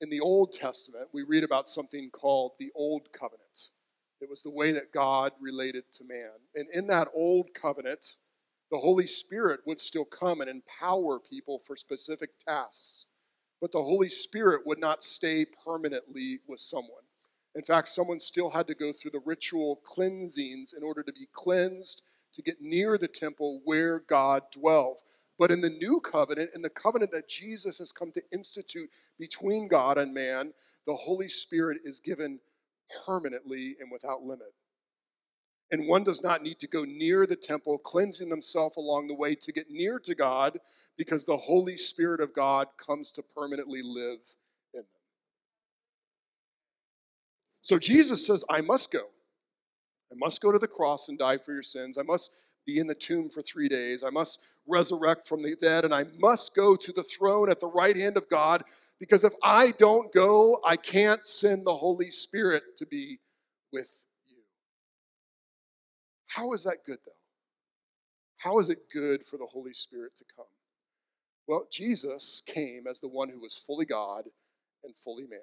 in 0.00 0.10
the 0.10 0.20
Old 0.20 0.52
Testament, 0.52 1.08
we 1.12 1.22
read 1.22 1.44
about 1.44 1.68
something 1.68 2.10
called 2.10 2.52
the 2.58 2.72
Old 2.74 3.12
Covenant. 3.12 3.68
It 4.20 4.28
was 4.28 4.42
the 4.42 4.50
way 4.50 4.72
that 4.72 4.92
God 4.92 5.32
related 5.40 5.84
to 5.92 6.04
man. 6.04 6.32
And 6.54 6.68
in 6.70 6.86
that 6.88 7.08
Old 7.14 7.54
Covenant, 7.54 8.16
the 8.70 8.78
Holy 8.78 9.06
Spirit 9.06 9.60
would 9.66 9.78
still 9.78 10.04
come 10.04 10.40
and 10.40 10.50
empower 10.50 11.20
people 11.20 11.58
for 11.58 11.76
specific 11.76 12.30
tasks. 12.38 13.06
But 13.60 13.72
the 13.72 13.82
Holy 13.82 14.08
Spirit 14.08 14.66
would 14.66 14.78
not 14.78 15.02
stay 15.02 15.44
permanently 15.44 16.40
with 16.46 16.60
someone. 16.60 17.04
In 17.54 17.62
fact, 17.62 17.88
someone 17.88 18.20
still 18.20 18.50
had 18.50 18.66
to 18.66 18.74
go 18.74 18.92
through 18.92 19.12
the 19.12 19.22
ritual 19.24 19.76
cleansings 19.76 20.74
in 20.76 20.82
order 20.82 21.02
to 21.02 21.12
be 21.12 21.26
cleansed 21.32 22.02
to 22.34 22.42
get 22.42 22.60
near 22.60 22.98
the 22.98 23.08
temple 23.08 23.62
where 23.64 24.00
God 24.00 24.42
dwelled. 24.52 25.00
But 25.38 25.50
in 25.50 25.62
the 25.62 25.70
new 25.70 26.00
covenant, 26.00 26.50
in 26.54 26.62
the 26.62 26.70
covenant 26.70 27.12
that 27.12 27.28
Jesus 27.28 27.78
has 27.78 27.92
come 27.92 28.12
to 28.12 28.22
institute 28.30 28.90
between 29.18 29.68
God 29.68 29.96
and 29.96 30.12
man, 30.12 30.52
the 30.86 30.94
Holy 30.94 31.28
Spirit 31.28 31.78
is 31.84 31.98
given 32.00 32.40
permanently 33.06 33.76
and 33.80 33.90
without 33.90 34.22
limit. 34.22 34.52
And 35.72 35.88
one 35.88 36.04
does 36.04 36.22
not 36.22 36.42
need 36.42 36.60
to 36.60 36.68
go 36.68 36.84
near 36.84 37.26
the 37.26 37.34
temple, 37.34 37.78
cleansing 37.78 38.28
themselves 38.28 38.76
along 38.76 39.08
the 39.08 39.14
way 39.14 39.34
to 39.34 39.52
get 39.52 39.68
near 39.68 39.98
to 39.98 40.14
God, 40.14 40.58
because 40.96 41.24
the 41.24 41.36
Holy 41.36 41.76
Spirit 41.76 42.20
of 42.20 42.32
God 42.32 42.68
comes 42.78 43.10
to 43.12 43.22
permanently 43.22 43.82
live 43.82 44.20
in 44.74 44.80
them. 44.80 44.86
So 47.62 47.78
Jesus 47.80 48.24
says, 48.24 48.44
I 48.48 48.60
must 48.60 48.92
go. 48.92 49.08
I 50.12 50.14
must 50.16 50.40
go 50.40 50.52
to 50.52 50.58
the 50.58 50.68
cross 50.68 51.08
and 51.08 51.18
die 51.18 51.38
for 51.38 51.52
your 51.52 51.64
sins. 51.64 51.98
I 51.98 52.02
must 52.02 52.30
be 52.64 52.78
in 52.78 52.86
the 52.86 52.94
tomb 52.94 53.28
for 53.28 53.42
three 53.42 53.68
days. 53.68 54.04
I 54.04 54.10
must 54.10 54.52
resurrect 54.68 55.26
from 55.26 55.42
the 55.42 55.56
dead, 55.56 55.84
and 55.84 55.92
I 55.92 56.04
must 56.18 56.54
go 56.54 56.76
to 56.76 56.92
the 56.92 57.02
throne 57.02 57.50
at 57.50 57.58
the 57.58 57.70
right 57.70 57.96
hand 57.96 58.16
of 58.16 58.28
God, 58.28 58.62
because 59.00 59.24
if 59.24 59.32
I 59.42 59.72
don't 59.78 60.12
go, 60.12 60.60
I 60.64 60.76
can't 60.76 61.26
send 61.26 61.66
the 61.66 61.76
Holy 61.76 62.12
Spirit 62.12 62.76
to 62.78 62.86
be 62.86 63.18
with 63.72 64.04
how 66.36 66.52
is 66.52 66.64
that 66.64 66.84
good, 66.84 66.98
though? 67.06 67.12
How 68.38 68.58
is 68.58 68.68
it 68.68 68.90
good 68.92 69.24
for 69.24 69.38
the 69.38 69.46
Holy 69.46 69.72
Spirit 69.72 70.14
to 70.16 70.24
come? 70.36 70.44
Well, 71.48 71.66
Jesus 71.72 72.42
came 72.46 72.86
as 72.86 73.00
the 73.00 73.08
one 73.08 73.30
who 73.30 73.40
was 73.40 73.56
fully 73.56 73.86
God 73.86 74.24
and 74.84 74.94
fully 74.94 75.26
man. 75.26 75.40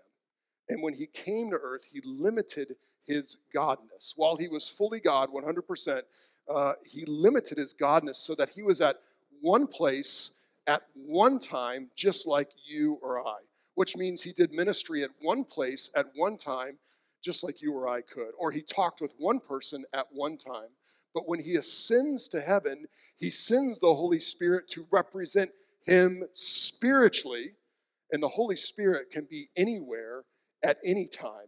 And 0.70 0.84
when 0.84 0.94
he 0.94 1.08
came 1.08 1.50
to 1.50 1.58
earth, 1.62 1.86
he 1.92 2.00
limited 2.06 2.74
his 3.06 3.38
godness. 3.56 4.14
While 4.16 4.36
he 4.36 4.48
was 4.48 4.70
fully 4.70 5.00
God, 5.00 5.30
100%, 5.30 6.02
uh, 6.48 6.74
he 6.86 7.06
limited 7.06 7.58
his 7.58 7.74
godness 7.74 8.18
so 8.18 8.36
that 8.36 8.50
he 8.50 8.62
was 8.62 8.80
at 8.80 8.98
one 9.42 9.66
place 9.66 10.50
at 10.68 10.84
one 10.94 11.40
time, 11.40 11.90
just 11.96 12.28
like 12.28 12.50
you 12.64 13.00
or 13.02 13.28
I, 13.28 13.40
which 13.76 13.98
means 13.98 14.22
he 14.22 14.32
did 14.32 14.54
ministry 14.54 15.04
at 15.04 15.10
one 15.22 15.44
place 15.44 15.90
at 15.96 16.06
one 16.16 16.38
time, 16.38 16.78
just 17.24 17.44
like 17.44 17.62
you 17.62 17.74
or 17.74 17.88
I 17.88 18.02
could. 18.02 18.32
Or 18.38 18.52
he 18.52 18.62
talked 18.62 19.02
with 19.02 19.16
one 19.18 19.40
person 19.40 19.84
at 19.94 20.08
one 20.12 20.38
time. 20.38 20.70
But 21.14 21.28
when 21.28 21.40
he 21.40 21.56
ascends 21.56 22.28
to 22.30 22.42
heaven, 22.42 22.86
he 23.18 23.30
sends 23.30 23.80
the 23.80 23.94
Holy 23.94 24.20
Spirit 24.20 24.68
to 24.70 24.86
represent 24.92 25.52
him 25.86 26.24
spiritually. 26.34 27.54
And 28.12 28.22
the 28.22 28.30
Holy 28.30 28.56
Spirit 28.58 29.10
can 29.12 29.28
be 29.30 29.50
anywhere 29.56 30.24
at 30.64 30.78
any 30.84 31.08
time. 31.08 31.48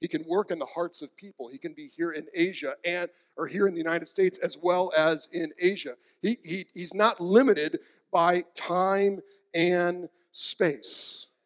He 0.00 0.08
can 0.08 0.24
work 0.28 0.50
in 0.50 0.58
the 0.58 0.66
hearts 0.66 1.02
of 1.02 1.16
people. 1.16 1.48
He 1.48 1.58
can 1.58 1.72
be 1.72 1.88
here 1.88 2.12
in 2.12 2.26
Asia 2.34 2.76
and 2.84 3.08
or 3.36 3.46
here 3.46 3.66
in 3.66 3.74
the 3.74 3.80
United 3.80 4.08
States 4.08 4.38
as 4.38 4.56
well 4.56 4.92
as 4.96 5.28
in 5.32 5.52
Asia. 5.60 5.94
He, 6.22 6.36
he, 6.44 6.66
he's 6.72 6.94
not 6.94 7.20
limited 7.20 7.78
by 8.12 8.44
time 8.54 9.20
and 9.54 10.08
space. 10.30 11.36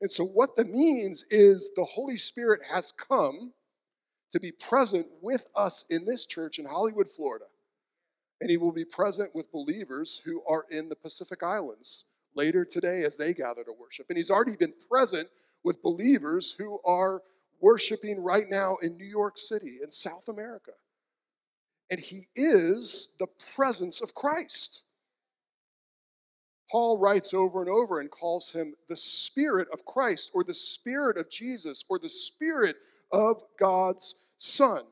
And 0.00 0.10
so, 0.10 0.24
what 0.24 0.56
that 0.56 0.68
means 0.68 1.24
is 1.30 1.70
the 1.74 1.84
Holy 1.84 2.16
Spirit 2.16 2.60
has 2.72 2.92
come 2.92 3.52
to 4.32 4.40
be 4.40 4.52
present 4.52 5.06
with 5.22 5.48
us 5.56 5.84
in 5.90 6.04
this 6.04 6.26
church 6.26 6.58
in 6.58 6.66
Hollywood, 6.66 7.08
Florida. 7.08 7.46
And 8.40 8.50
He 8.50 8.56
will 8.56 8.72
be 8.72 8.84
present 8.84 9.34
with 9.34 9.52
believers 9.52 10.20
who 10.24 10.42
are 10.48 10.66
in 10.70 10.88
the 10.88 10.96
Pacific 10.96 11.42
Islands 11.42 12.06
later 12.34 12.64
today 12.64 13.04
as 13.04 13.16
they 13.16 13.32
gather 13.32 13.62
to 13.64 13.72
worship. 13.78 14.06
And 14.08 14.18
He's 14.18 14.30
already 14.30 14.56
been 14.56 14.74
present 14.90 15.28
with 15.62 15.82
believers 15.82 16.54
who 16.58 16.80
are 16.84 17.22
worshiping 17.60 18.22
right 18.22 18.46
now 18.50 18.76
in 18.82 18.98
New 18.98 19.06
York 19.06 19.38
City 19.38 19.78
in 19.82 19.90
South 19.90 20.28
America. 20.28 20.72
And 21.90 22.00
He 22.00 22.24
is 22.34 23.16
the 23.18 23.28
presence 23.54 24.02
of 24.02 24.14
Christ. 24.14 24.83
Paul 26.70 26.98
writes 26.98 27.34
over 27.34 27.60
and 27.60 27.70
over 27.70 28.00
and 28.00 28.10
calls 28.10 28.52
him 28.52 28.74
the 28.88 28.96
Spirit 28.96 29.68
of 29.72 29.84
Christ 29.84 30.30
or 30.34 30.44
the 30.44 30.54
Spirit 30.54 31.16
of 31.16 31.30
Jesus 31.30 31.84
or 31.88 31.98
the 31.98 32.08
Spirit 32.08 32.76
of 33.12 33.42
God's 33.58 34.30
Son. 34.38 34.82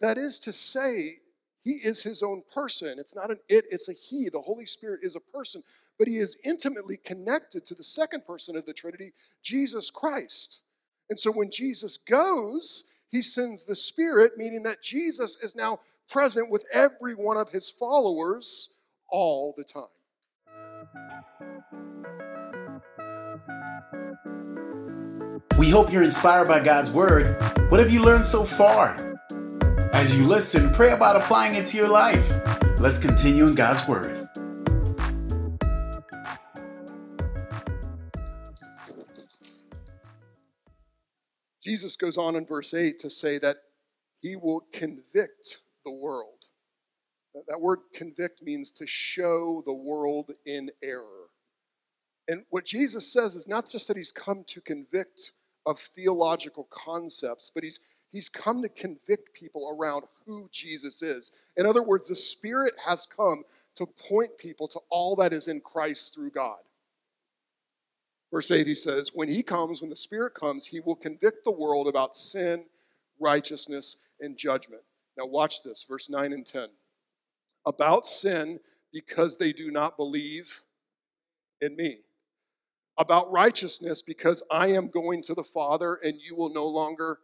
that 0.00 0.18
is 0.18 0.38
to 0.40 0.52
say, 0.52 1.20
he 1.62 1.72
is 1.72 2.02
his 2.02 2.22
own 2.22 2.42
person. 2.54 2.98
It's 2.98 3.14
not 3.14 3.30
an 3.30 3.38
it, 3.48 3.64
it's 3.70 3.88
a 3.88 3.92
he. 3.92 4.28
The 4.30 4.40
Holy 4.40 4.66
Spirit 4.66 5.00
is 5.02 5.16
a 5.16 5.20
person, 5.20 5.62
but 5.98 6.08
he 6.08 6.16
is 6.16 6.38
intimately 6.44 6.96
connected 6.96 7.64
to 7.66 7.74
the 7.74 7.84
second 7.84 8.24
person 8.24 8.56
of 8.56 8.64
the 8.64 8.72
Trinity, 8.72 9.12
Jesus 9.42 9.90
Christ. 9.90 10.62
And 11.10 11.18
so 11.18 11.30
when 11.32 11.50
Jesus 11.50 11.96
goes, 11.98 12.92
he 13.08 13.22
sends 13.22 13.66
the 13.66 13.76
Spirit, 13.76 14.32
meaning 14.36 14.62
that 14.62 14.82
Jesus 14.82 15.42
is 15.42 15.54
now 15.56 15.80
present 16.08 16.50
with 16.50 16.64
every 16.72 17.14
one 17.14 17.36
of 17.36 17.50
his 17.50 17.70
followers 17.70 18.78
all 19.10 19.52
the 19.56 19.64
time. 19.64 19.84
We 25.58 25.70
hope 25.70 25.92
you're 25.92 26.02
inspired 26.02 26.48
by 26.48 26.60
God's 26.60 26.90
Word. 26.90 27.36
What 27.70 27.80
have 27.80 27.90
you 27.90 28.02
learned 28.02 28.24
so 28.24 28.44
far? 28.44 28.96
As 29.92 30.18
you 30.18 30.26
listen, 30.26 30.72
pray 30.72 30.92
about 30.92 31.16
applying 31.16 31.54
it 31.54 31.66
to 31.66 31.76
your 31.76 31.88
life. 31.88 32.32
Let's 32.80 32.98
continue 32.98 33.46
in 33.46 33.54
God's 33.54 33.86
Word. 33.86 34.28
Jesus 41.62 41.96
goes 41.96 42.16
on 42.16 42.36
in 42.36 42.46
verse 42.46 42.72
8 42.72 42.98
to 43.00 43.10
say 43.10 43.38
that 43.38 43.58
he 44.20 44.34
will 44.34 44.62
convict 44.72 45.58
the 45.84 45.92
world. 45.92 46.39
That 47.48 47.60
word 47.60 47.80
convict 47.94 48.42
means 48.42 48.70
to 48.72 48.86
show 48.86 49.62
the 49.64 49.72
world 49.72 50.32
in 50.44 50.70
error. 50.82 51.28
And 52.28 52.44
what 52.50 52.64
Jesus 52.64 53.12
says 53.12 53.34
is 53.34 53.48
not 53.48 53.70
just 53.70 53.88
that 53.88 53.96
he's 53.96 54.12
come 54.12 54.44
to 54.48 54.60
convict 54.60 55.32
of 55.66 55.78
theological 55.78 56.68
concepts, 56.70 57.50
but 57.52 57.62
he's, 57.62 57.80
he's 58.10 58.28
come 58.28 58.62
to 58.62 58.68
convict 58.68 59.34
people 59.34 59.76
around 59.76 60.04
who 60.26 60.48
Jesus 60.52 61.02
is. 61.02 61.32
In 61.56 61.66
other 61.66 61.82
words, 61.82 62.08
the 62.08 62.16
Spirit 62.16 62.72
has 62.86 63.06
come 63.06 63.44
to 63.76 63.86
point 63.86 64.36
people 64.38 64.68
to 64.68 64.80
all 64.90 65.16
that 65.16 65.32
is 65.32 65.48
in 65.48 65.60
Christ 65.60 66.14
through 66.14 66.30
God. 66.30 66.58
Verse 68.32 68.50
8, 68.50 68.66
he 68.66 68.74
says, 68.74 69.10
When 69.12 69.28
he 69.28 69.42
comes, 69.42 69.80
when 69.80 69.90
the 69.90 69.96
Spirit 69.96 70.34
comes, 70.34 70.66
he 70.66 70.80
will 70.80 70.94
convict 70.94 71.44
the 71.44 71.50
world 71.50 71.88
about 71.88 72.14
sin, 72.14 72.64
righteousness, 73.18 74.06
and 74.20 74.36
judgment. 74.36 74.82
Now, 75.18 75.26
watch 75.26 75.62
this, 75.62 75.84
verse 75.84 76.08
9 76.08 76.32
and 76.32 76.46
10. 76.46 76.68
About 77.66 78.06
sin, 78.06 78.60
because 78.92 79.36
they 79.36 79.52
do 79.52 79.70
not 79.70 79.96
believe 79.96 80.62
in 81.60 81.76
me 81.76 81.98
about 83.00 83.32
righteousness 83.32 84.02
because 84.02 84.42
I 84.50 84.68
am 84.68 84.88
going 84.88 85.22
to 85.22 85.34
the 85.34 85.42
Father 85.42 85.98
and 86.04 86.20
you 86.20 86.36
will 86.36 86.52
no 86.52 86.66
longer. 86.66 87.18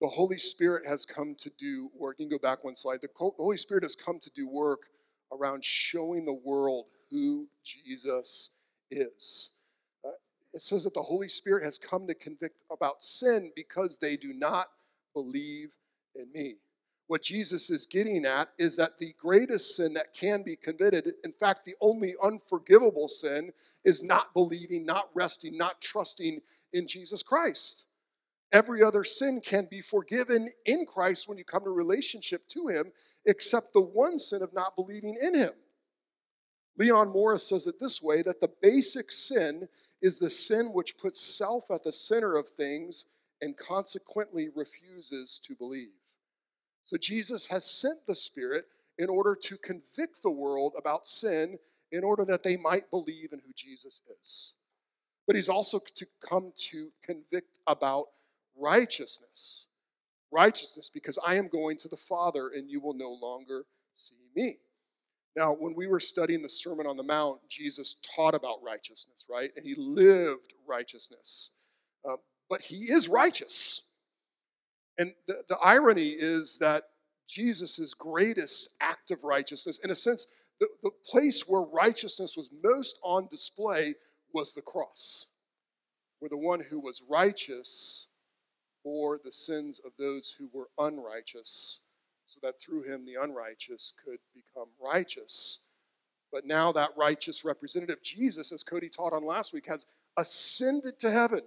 The 0.00 0.08
Holy 0.08 0.38
Spirit 0.38 0.86
has 0.88 1.06
come 1.06 1.36
to 1.36 1.50
do 1.56 1.90
work. 1.96 2.16
You 2.18 2.26
can 2.26 2.36
go 2.36 2.40
back 2.40 2.64
one 2.64 2.74
slide. 2.74 3.00
The 3.00 3.08
Holy 3.16 3.56
Spirit 3.56 3.84
has 3.84 3.94
come 3.94 4.18
to 4.18 4.30
do 4.30 4.48
work 4.48 4.88
around 5.32 5.64
showing 5.64 6.24
the 6.24 6.34
world 6.34 6.86
who 7.10 7.46
Jesus 7.62 8.58
is. 8.90 9.58
Uh, 10.04 10.10
it 10.52 10.62
says 10.62 10.82
that 10.82 10.94
the 10.94 11.02
Holy 11.02 11.28
Spirit 11.28 11.62
has 11.62 11.78
come 11.78 12.08
to 12.08 12.14
convict 12.14 12.64
about 12.70 13.02
sin 13.04 13.52
because 13.54 13.98
they 13.98 14.16
do 14.16 14.34
not 14.34 14.66
believe 15.14 15.70
in 16.16 16.30
me. 16.32 16.56
What 17.08 17.22
Jesus 17.22 17.70
is 17.70 17.86
getting 17.86 18.24
at 18.24 18.48
is 18.58 18.76
that 18.76 18.98
the 18.98 19.14
greatest 19.18 19.76
sin 19.76 19.94
that 19.94 20.12
can 20.12 20.42
be 20.42 20.56
committed, 20.56 21.12
in 21.24 21.32
fact, 21.32 21.64
the 21.64 21.76
only 21.80 22.14
unforgivable 22.22 23.08
sin, 23.08 23.52
is 23.84 24.02
not 24.02 24.34
believing, 24.34 24.84
not 24.84 25.08
resting, 25.14 25.56
not 25.56 25.80
trusting 25.80 26.40
in 26.72 26.88
Jesus 26.88 27.22
Christ. 27.22 27.86
Every 28.52 28.82
other 28.82 29.04
sin 29.04 29.40
can 29.40 29.68
be 29.70 29.80
forgiven 29.80 30.48
in 30.64 30.84
Christ 30.86 31.28
when 31.28 31.38
you 31.38 31.44
come 31.44 31.64
to 31.64 31.70
relationship 31.70 32.46
to 32.48 32.68
Him, 32.68 32.92
except 33.24 33.72
the 33.72 33.80
one 33.80 34.18
sin 34.18 34.42
of 34.42 34.52
not 34.52 34.76
believing 34.76 35.16
in 35.20 35.34
Him. 35.34 35.52
Leon 36.78 37.08
Morris 37.08 37.48
says 37.48 37.66
it 37.66 37.80
this 37.80 38.02
way 38.02 38.22
that 38.22 38.40
the 38.40 38.50
basic 38.62 39.10
sin 39.10 39.66
is 40.02 40.18
the 40.18 40.30
sin 40.30 40.72
which 40.72 40.98
puts 40.98 41.20
self 41.20 41.70
at 41.70 41.82
the 41.82 41.92
center 41.92 42.36
of 42.36 42.48
things 42.48 43.06
and 43.40 43.56
consequently 43.56 44.48
refuses 44.54 45.40
to 45.44 45.54
believe. 45.54 45.88
So 46.86 46.96
Jesus 46.96 47.48
has 47.48 47.64
sent 47.64 48.06
the 48.06 48.14
Spirit 48.14 48.66
in 48.96 49.08
order 49.08 49.34
to 49.34 49.56
convict 49.56 50.22
the 50.22 50.30
world 50.30 50.72
about 50.78 51.04
sin 51.04 51.58
in 51.90 52.04
order 52.04 52.24
that 52.24 52.44
they 52.44 52.56
might 52.56 52.90
believe 52.92 53.32
in 53.32 53.40
who 53.40 53.52
Jesus 53.56 54.00
is. 54.20 54.54
But 55.26 55.34
he's 55.34 55.48
also 55.48 55.80
to 55.96 56.06
come 56.24 56.52
to 56.70 56.92
convict 57.02 57.58
about 57.66 58.06
righteousness. 58.56 59.66
Righteousness, 60.30 60.88
because 60.88 61.18
I 61.26 61.34
am 61.34 61.48
going 61.48 61.76
to 61.78 61.88
the 61.88 61.96
Father 61.96 62.50
and 62.54 62.70
you 62.70 62.80
will 62.80 62.94
no 62.94 63.10
longer 63.10 63.64
see 63.92 64.20
me. 64.36 64.58
Now, 65.34 65.54
when 65.54 65.74
we 65.74 65.88
were 65.88 65.98
studying 65.98 66.42
the 66.42 66.48
Sermon 66.48 66.86
on 66.86 66.96
the 66.96 67.02
Mount, 67.02 67.40
Jesus 67.48 67.96
taught 68.14 68.36
about 68.36 68.62
righteousness, 68.64 69.24
right? 69.28 69.50
And 69.56 69.66
he 69.66 69.74
lived 69.74 70.54
righteousness. 70.68 71.56
Uh, 72.08 72.18
but 72.48 72.62
he 72.62 72.84
is 72.84 73.08
righteous. 73.08 73.88
And 74.98 75.12
the, 75.26 75.42
the 75.48 75.58
irony 75.58 76.08
is 76.08 76.58
that 76.58 76.84
Jesus' 77.28 77.94
greatest 77.94 78.76
act 78.80 79.10
of 79.10 79.24
righteousness, 79.24 79.78
in 79.78 79.90
a 79.90 79.96
sense, 79.96 80.26
the, 80.60 80.68
the 80.82 80.90
place 81.04 81.44
where 81.46 81.62
righteousness 81.62 82.36
was 82.36 82.50
most 82.64 82.98
on 83.04 83.28
display 83.30 83.94
was 84.32 84.54
the 84.54 84.62
cross, 84.62 85.32
where 86.18 86.28
the 86.28 86.36
one 86.36 86.60
who 86.60 86.80
was 86.80 87.02
righteous 87.10 88.08
bore 88.84 89.20
the 89.22 89.32
sins 89.32 89.80
of 89.84 89.92
those 89.98 90.34
who 90.38 90.48
were 90.52 90.68
unrighteous, 90.78 91.86
so 92.26 92.38
that 92.42 92.60
through 92.60 92.82
him 92.82 93.04
the 93.04 93.20
unrighteous 93.20 93.92
could 94.02 94.18
become 94.34 94.68
righteous. 94.80 95.66
But 96.32 96.46
now 96.46 96.72
that 96.72 96.90
righteous 96.96 97.44
representative, 97.44 98.02
Jesus, 98.02 98.52
as 98.52 98.62
Cody 98.62 98.88
taught 98.88 99.12
on 99.12 99.24
last 99.24 99.52
week, 99.52 99.66
has 99.68 99.86
ascended 100.16 100.98
to 101.00 101.10
heaven 101.10 101.42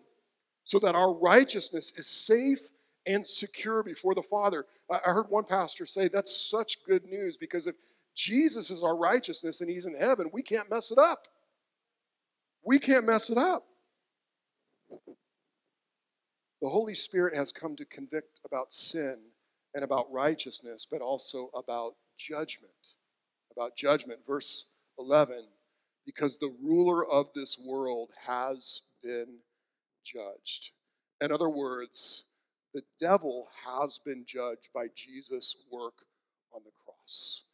so 0.64 0.80
that 0.80 0.96
our 0.96 1.14
righteousness 1.14 1.92
is 1.98 2.08
safe 2.08 2.70
and 3.06 3.26
secure 3.26 3.84
before 3.84 4.14
the 4.14 4.24
Father. 4.24 4.66
I 4.90 5.12
heard 5.12 5.30
one 5.30 5.44
pastor 5.44 5.86
say 5.86 6.08
that's 6.08 6.36
such 6.36 6.84
good 6.86 7.06
news 7.06 7.38
because 7.38 7.68
if 7.68 7.76
Jesus 8.16 8.70
is 8.70 8.84
our 8.84 8.98
righteousness 8.98 9.62
and 9.62 9.70
he's 9.70 9.86
in 9.86 9.96
heaven, 9.96 10.30
we 10.34 10.42
can't 10.42 10.70
mess 10.70 10.92
it 10.92 10.98
up. 10.98 11.28
We 12.64 12.80
can't 12.80 13.06
mess 13.06 13.30
it 13.30 13.38
up. 13.38 13.66
The 16.62 16.70
Holy 16.70 16.94
Spirit 16.94 17.36
has 17.36 17.54
come 17.54 17.76
to 17.78 17.86
convict 17.86 18.42
about 18.46 18.74
sin 18.74 19.18
and 19.74 19.84
about 19.84 20.12
righteousness, 20.12 20.86
but 20.90 21.02
also 21.02 21.50
about 21.56 21.94
judgment. 22.18 22.96
About 23.56 23.78
judgment. 23.78 24.20
Verse 24.28 24.76
11 25.00 25.46
because 26.10 26.40
the 26.40 26.56
ruler 26.64 27.06
of 27.06 27.28
this 27.36 27.64
world 27.64 28.10
has 28.26 28.94
been 29.04 29.28
judged. 30.04 30.72
In 31.22 31.32
other 31.32 31.50
words, 31.50 32.30
the 32.74 32.84
devil 33.00 33.48
has 33.66 34.00
been 34.06 34.24
judged 34.26 34.70
by 34.74 34.88
Jesus' 34.96 35.64
work 35.72 36.06
on 36.54 36.62
the 36.64 36.72
cross. 36.84 37.48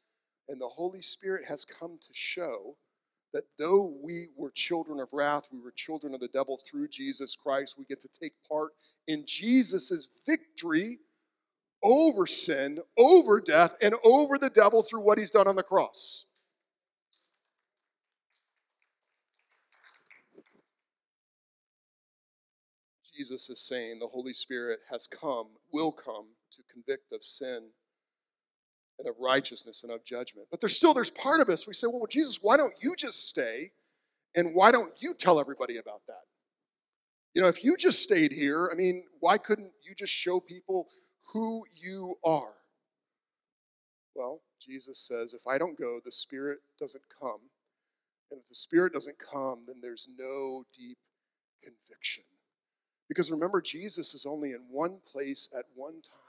And 0.49 0.59
the 0.59 0.67
Holy 0.67 1.01
Spirit 1.01 1.47
has 1.47 1.65
come 1.65 1.97
to 1.99 2.13
show 2.13 2.75
that 3.33 3.43
though 3.57 3.97
we 4.01 4.27
were 4.37 4.51
children 4.51 4.99
of 4.99 5.11
wrath, 5.11 5.49
we 5.51 5.59
were 5.59 5.71
children 5.71 6.13
of 6.13 6.21
the 6.21 6.27
devil 6.29 6.59
through 6.65 6.87
Jesus 6.87 7.35
Christ, 7.35 7.75
we 7.77 7.85
get 7.85 7.99
to 8.01 8.07
take 8.07 8.33
part 8.47 8.71
in 9.07 9.23
Jesus' 9.25 10.09
victory 10.25 10.99
over 11.83 12.25
sin, 12.25 12.79
over 12.97 13.41
death, 13.41 13.75
and 13.81 13.95
over 14.03 14.37
the 14.37 14.49
devil 14.49 14.83
through 14.83 15.01
what 15.01 15.17
he's 15.17 15.31
done 15.31 15.47
on 15.47 15.55
the 15.55 15.63
cross. 15.63 16.27
Jesus 23.15 23.49
is 23.49 23.59
saying 23.59 23.99
the 23.99 24.07
Holy 24.07 24.33
Spirit 24.33 24.79
has 24.89 25.07
come, 25.07 25.47
will 25.71 25.91
come 25.91 26.25
to 26.51 26.61
convict 26.71 27.11
of 27.13 27.23
sin 27.23 27.69
and 28.99 29.07
of 29.07 29.15
righteousness 29.19 29.83
and 29.83 29.91
of 29.91 30.03
judgment. 30.03 30.47
But 30.51 30.61
there's 30.61 30.75
still 30.75 30.93
there's 30.93 31.11
part 31.11 31.39
of 31.39 31.49
us 31.49 31.67
we 31.67 31.73
say, 31.73 31.87
well, 31.87 32.07
Jesus, 32.09 32.39
why 32.41 32.57
don't 32.57 32.73
you 32.81 32.95
just 32.95 33.29
stay 33.29 33.71
and 34.35 34.53
why 34.53 34.71
don't 34.71 34.93
you 34.99 35.13
tell 35.13 35.39
everybody 35.39 35.77
about 35.77 36.01
that? 36.07 36.23
You 37.33 37.41
know, 37.41 37.47
if 37.47 37.63
you 37.63 37.75
just 37.77 38.01
stayed 38.01 38.31
here, 38.31 38.69
I 38.71 38.75
mean, 38.75 39.03
why 39.19 39.37
couldn't 39.37 39.71
you 39.83 39.93
just 39.95 40.13
show 40.13 40.39
people 40.39 40.87
who 41.33 41.65
you 41.73 42.15
are? 42.23 42.53
Well, 44.13 44.41
Jesus 44.59 44.99
says, 44.99 45.33
if 45.33 45.45
I 45.45 45.57
don't 45.57 45.77
go, 45.77 45.99
the 46.03 46.11
Spirit 46.11 46.59
doesn't 46.79 47.03
come. 47.19 47.41
And 48.31 48.39
if 48.39 48.47
the 48.47 48.55
Spirit 48.55 48.93
doesn't 48.93 49.17
come, 49.19 49.63
then 49.67 49.77
there's 49.81 50.07
no 50.17 50.63
deep 50.73 50.97
conviction. 51.61 52.23
Because 53.07 53.31
remember, 53.31 53.61
Jesus 53.61 54.13
is 54.13 54.25
only 54.25 54.51
in 54.51 54.61
one 54.69 54.97
place 55.11 55.53
at 55.57 55.65
one 55.75 56.01
time. 56.01 56.19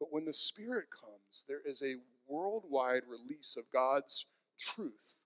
But 0.00 0.12
when 0.12 0.24
the 0.24 0.32
Spirit 0.32 0.86
comes, 0.90 1.44
there 1.48 1.60
is 1.64 1.82
a 1.82 1.96
worldwide 2.26 3.02
release 3.08 3.56
of 3.56 3.70
God's 3.72 4.26
truth 4.58 5.20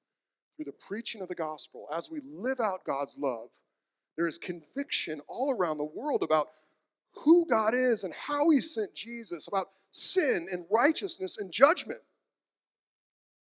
through 0.56 0.66
the 0.66 0.72
preaching 0.72 1.22
of 1.22 1.28
the 1.28 1.34
gospel. 1.34 1.88
As 1.94 2.10
we 2.10 2.20
live 2.24 2.60
out 2.60 2.84
God's 2.84 3.16
love, 3.18 3.50
there 4.16 4.26
is 4.26 4.38
conviction 4.38 5.20
all 5.28 5.54
around 5.56 5.78
the 5.78 5.84
world 5.84 6.22
about 6.22 6.48
who 7.24 7.46
God 7.46 7.74
is 7.74 8.04
and 8.04 8.12
how 8.12 8.50
He 8.50 8.60
sent 8.60 8.94
Jesus, 8.94 9.48
about 9.48 9.68
sin 9.90 10.48
and 10.52 10.66
righteousness 10.70 11.38
and 11.38 11.52
judgment. 11.52 12.00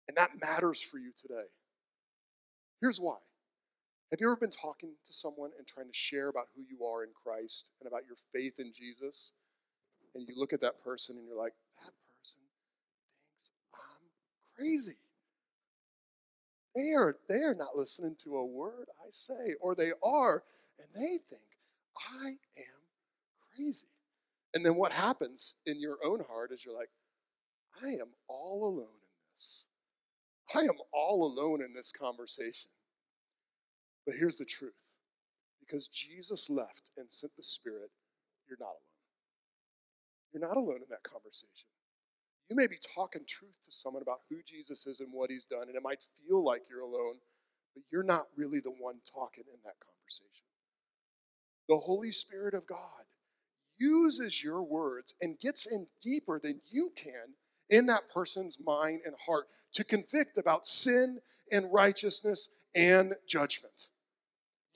And 0.07 0.15
that 0.17 0.39
matters 0.39 0.81
for 0.81 0.99
you 0.99 1.11
today. 1.15 1.47
Here's 2.81 2.99
why 2.99 3.17
have 4.11 4.21
you 4.21 4.27
ever 4.27 4.37
been 4.37 4.51
talking 4.51 4.93
to 5.05 5.13
someone 5.13 5.51
and 5.57 5.67
trying 5.67 5.87
to 5.87 5.93
share 5.93 6.29
about 6.29 6.47
who 6.55 6.61
you 6.61 6.85
are 6.85 7.03
in 7.03 7.09
Christ 7.13 7.71
and 7.79 7.87
about 7.87 8.05
your 8.05 8.17
faith 8.31 8.59
in 8.59 8.71
Jesus? 8.71 9.33
And 10.13 10.27
you 10.27 10.35
look 10.37 10.53
at 10.53 10.61
that 10.61 10.81
person 10.83 11.17
and 11.17 11.25
you're 11.25 11.37
like, 11.37 11.53
that 11.83 11.91
person 12.17 12.41
thinks 13.35 13.51
I'm 13.73 14.07
crazy. 14.55 14.97
They 16.75 16.93
are, 16.93 17.17
they 17.29 17.41
are 17.41 17.55
not 17.55 17.75
listening 17.75 18.15
to 18.23 18.37
a 18.37 18.45
word 18.45 18.87
I 19.05 19.07
say, 19.09 19.55
or 19.61 19.75
they 19.75 19.91
are, 20.03 20.43
and 20.79 20.87
they 20.93 21.19
think 21.29 21.41
I 21.97 22.27
am 22.57 22.81
crazy. 23.55 23.87
And 24.53 24.65
then 24.65 24.75
what 24.75 24.91
happens 24.91 25.55
in 25.65 25.79
your 25.79 25.97
own 26.03 26.21
heart 26.29 26.51
is 26.51 26.65
you're 26.65 26.77
like, 26.77 26.89
I 27.83 27.89
am 27.89 28.13
all 28.27 28.65
alone 28.65 28.87
in 28.87 29.33
this. 29.33 29.67
I 30.53 30.59
am 30.59 30.77
all 30.93 31.25
alone 31.25 31.61
in 31.61 31.73
this 31.73 31.91
conversation. 31.91 32.69
But 34.05 34.15
here's 34.15 34.37
the 34.37 34.45
truth 34.45 34.93
because 35.59 35.87
Jesus 35.87 36.49
left 36.49 36.91
and 36.97 37.11
sent 37.11 37.35
the 37.35 37.43
Spirit, 37.43 37.89
you're 38.47 38.57
not 38.59 38.67
alone. 38.67 38.95
You're 40.31 40.47
not 40.47 40.57
alone 40.57 40.81
in 40.83 40.89
that 40.89 41.03
conversation. 41.03 41.67
You 42.49 42.55
may 42.55 42.67
be 42.67 42.77
talking 42.95 43.23
truth 43.27 43.57
to 43.63 43.71
someone 43.71 44.03
about 44.03 44.19
who 44.29 44.37
Jesus 44.45 44.85
is 44.85 44.99
and 44.99 45.11
what 45.11 45.31
he's 45.31 45.47
done, 45.47 45.63
and 45.67 45.75
it 45.75 45.81
might 45.81 46.05
feel 46.27 46.43
like 46.43 46.63
you're 46.69 46.81
alone, 46.81 47.15
but 47.73 47.83
you're 47.91 48.03
not 48.03 48.27
really 48.37 48.59
the 48.59 48.69
one 48.69 48.97
talking 49.11 49.45
in 49.51 49.57
that 49.63 49.79
conversation. 49.79 50.45
The 51.67 51.77
Holy 51.77 52.11
Spirit 52.11 52.53
of 52.53 52.67
God 52.67 53.05
uses 53.79 54.43
your 54.43 54.61
words 54.61 55.15
and 55.21 55.39
gets 55.39 55.65
in 55.65 55.87
deeper 56.01 56.39
than 56.39 56.61
you 56.69 56.91
can 56.95 57.33
in 57.69 57.87
that 57.87 58.09
person's 58.13 58.59
mind 58.63 59.01
and 59.05 59.15
heart 59.25 59.47
to 59.73 59.83
convict 59.83 60.37
about 60.37 60.67
sin 60.67 61.19
and 61.51 61.73
righteousness 61.73 62.55
and 62.75 63.15
judgment. 63.27 63.89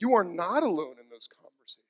You 0.00 0.14
are 0.14 0.24
not 0.24 0.62
alone 0.62 0.96
in 1.00 1.08
those 1.10 1.28
conversations. 1.28 1.84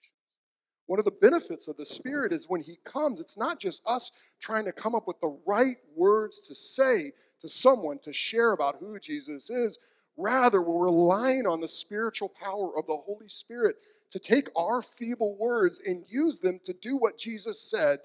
One 0.87 0.99
of 0.99 1.05
the 1.05 1.12
benefits 1.12 1.68
of 1.68 1.77
the 1.77 1.85
Spirit 1.85 2.33
is 2.33 2.49
when 2.49 2.62
He 2.62 2.79
comes, 2.85 3.20
it's 3.20 3.38
not 3.38 3.61
just 3.61 3.87
us 3.87 4.11
trying 4.40 4.64
to 4.64 4.73
come 4.73 4.96
up 4.96 5.07
with 5.07 5.20
the 5.20 5.38
right 5.46 5.77
words 5.94 6.40
to 6.49 6.55
say 6.55 7.12
to 7.40 7.49
someone 7.49 8.01
to 8.01 8.12
share 8.12 8.51
about 8.51 8.79
who 8.81 8.99
Jesus 8.99 9.51
is. 9.51 9.79
Rather, 10.16 10.61
we're 10.61 10.87
relying 10.87 11.46
on 11.46 11.61
the 11.61 11.68
spiritual 11.68 12.29
power 12.29 12.77
of 12.77 12.87
the 12.88 12.96
Holy 12.96 13.29
Spirit 13.29 13.77
to 14.11 14.18
take 14.18 14.49
our 14.57 14.83
feeble 14.83 15.37
words 15.38 15.81
and 15.87 16.05
use 16.09 16.40
them 16.40 16.59
to 16.64 16.73
do 16.73 16.96
what 16.96 17.16
Jesus 17.16 17.62
said 17.62 18.01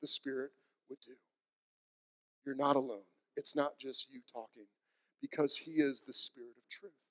the 0.00 0.06
Spirit 0.06 0.52
would 0.88 1.00
do. 1.04 1.14
You're 2.46 2.54
not 2.54 2.76
alone. 2.76 3.02
It's 3.36 3.56
not 3.56 3.78
just 3.80 4.12
you 4.12 4.20
talking, 4.32 4.66
because 5.20 5.56
He 5.56 5.72
is 5.72 6.02
the 6.02 6.14
Spirit 6.14 6.54
of 6.56 6.68
truth. 6.68 7.07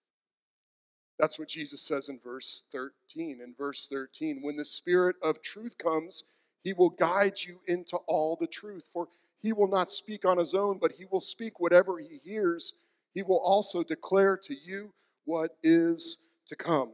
That's 1.19 1.39
what 1.39 1.49
Jesus 1.49 1.81
says 1.81 2.09
in 2.09 2.19
verse 2.23 2.69
13. 2.71 3.41
In 3.41 3.55
verse 3.57 3.87
13, 3.87 4.41
when 4.41 4.55
the 4.55 4.65
Spirit 4.65 5.15
of 5.21 5.41
truth 5.41 5.77
comes, 5.77 6.35
he 6.63 6.73
will 6.73 6.91
guide 6.91 7.39
you 7.39 7.59
into 7.67 7.97
all 8.07 8.37
the 8.39 8.47
truth, 8.47 8.87
for 8.91 9.07
he 9.39 9.53
will 9.53 9.67
not 9.67 9.89
speak 9.89 10.25
on 10.25 10.37
his 10.37 10.53
own, 10.53 10.77
but 10.79 10.91
he 10.93 11.05
will 11.11 11.21
speak 11.21 11.59
whatever 11.59 11.97
he 11.97 12.17
hears. 12.23 12.83
He 13.13 13.23
will 13.23 13.39
also 13.39 13.83
declare 13.83 14.37
to 14.43 14.55
you 14.55 14.93
what 15.25 15.57
is 15.63 16.29
to 16.47 16.55
come. 16.55 16.91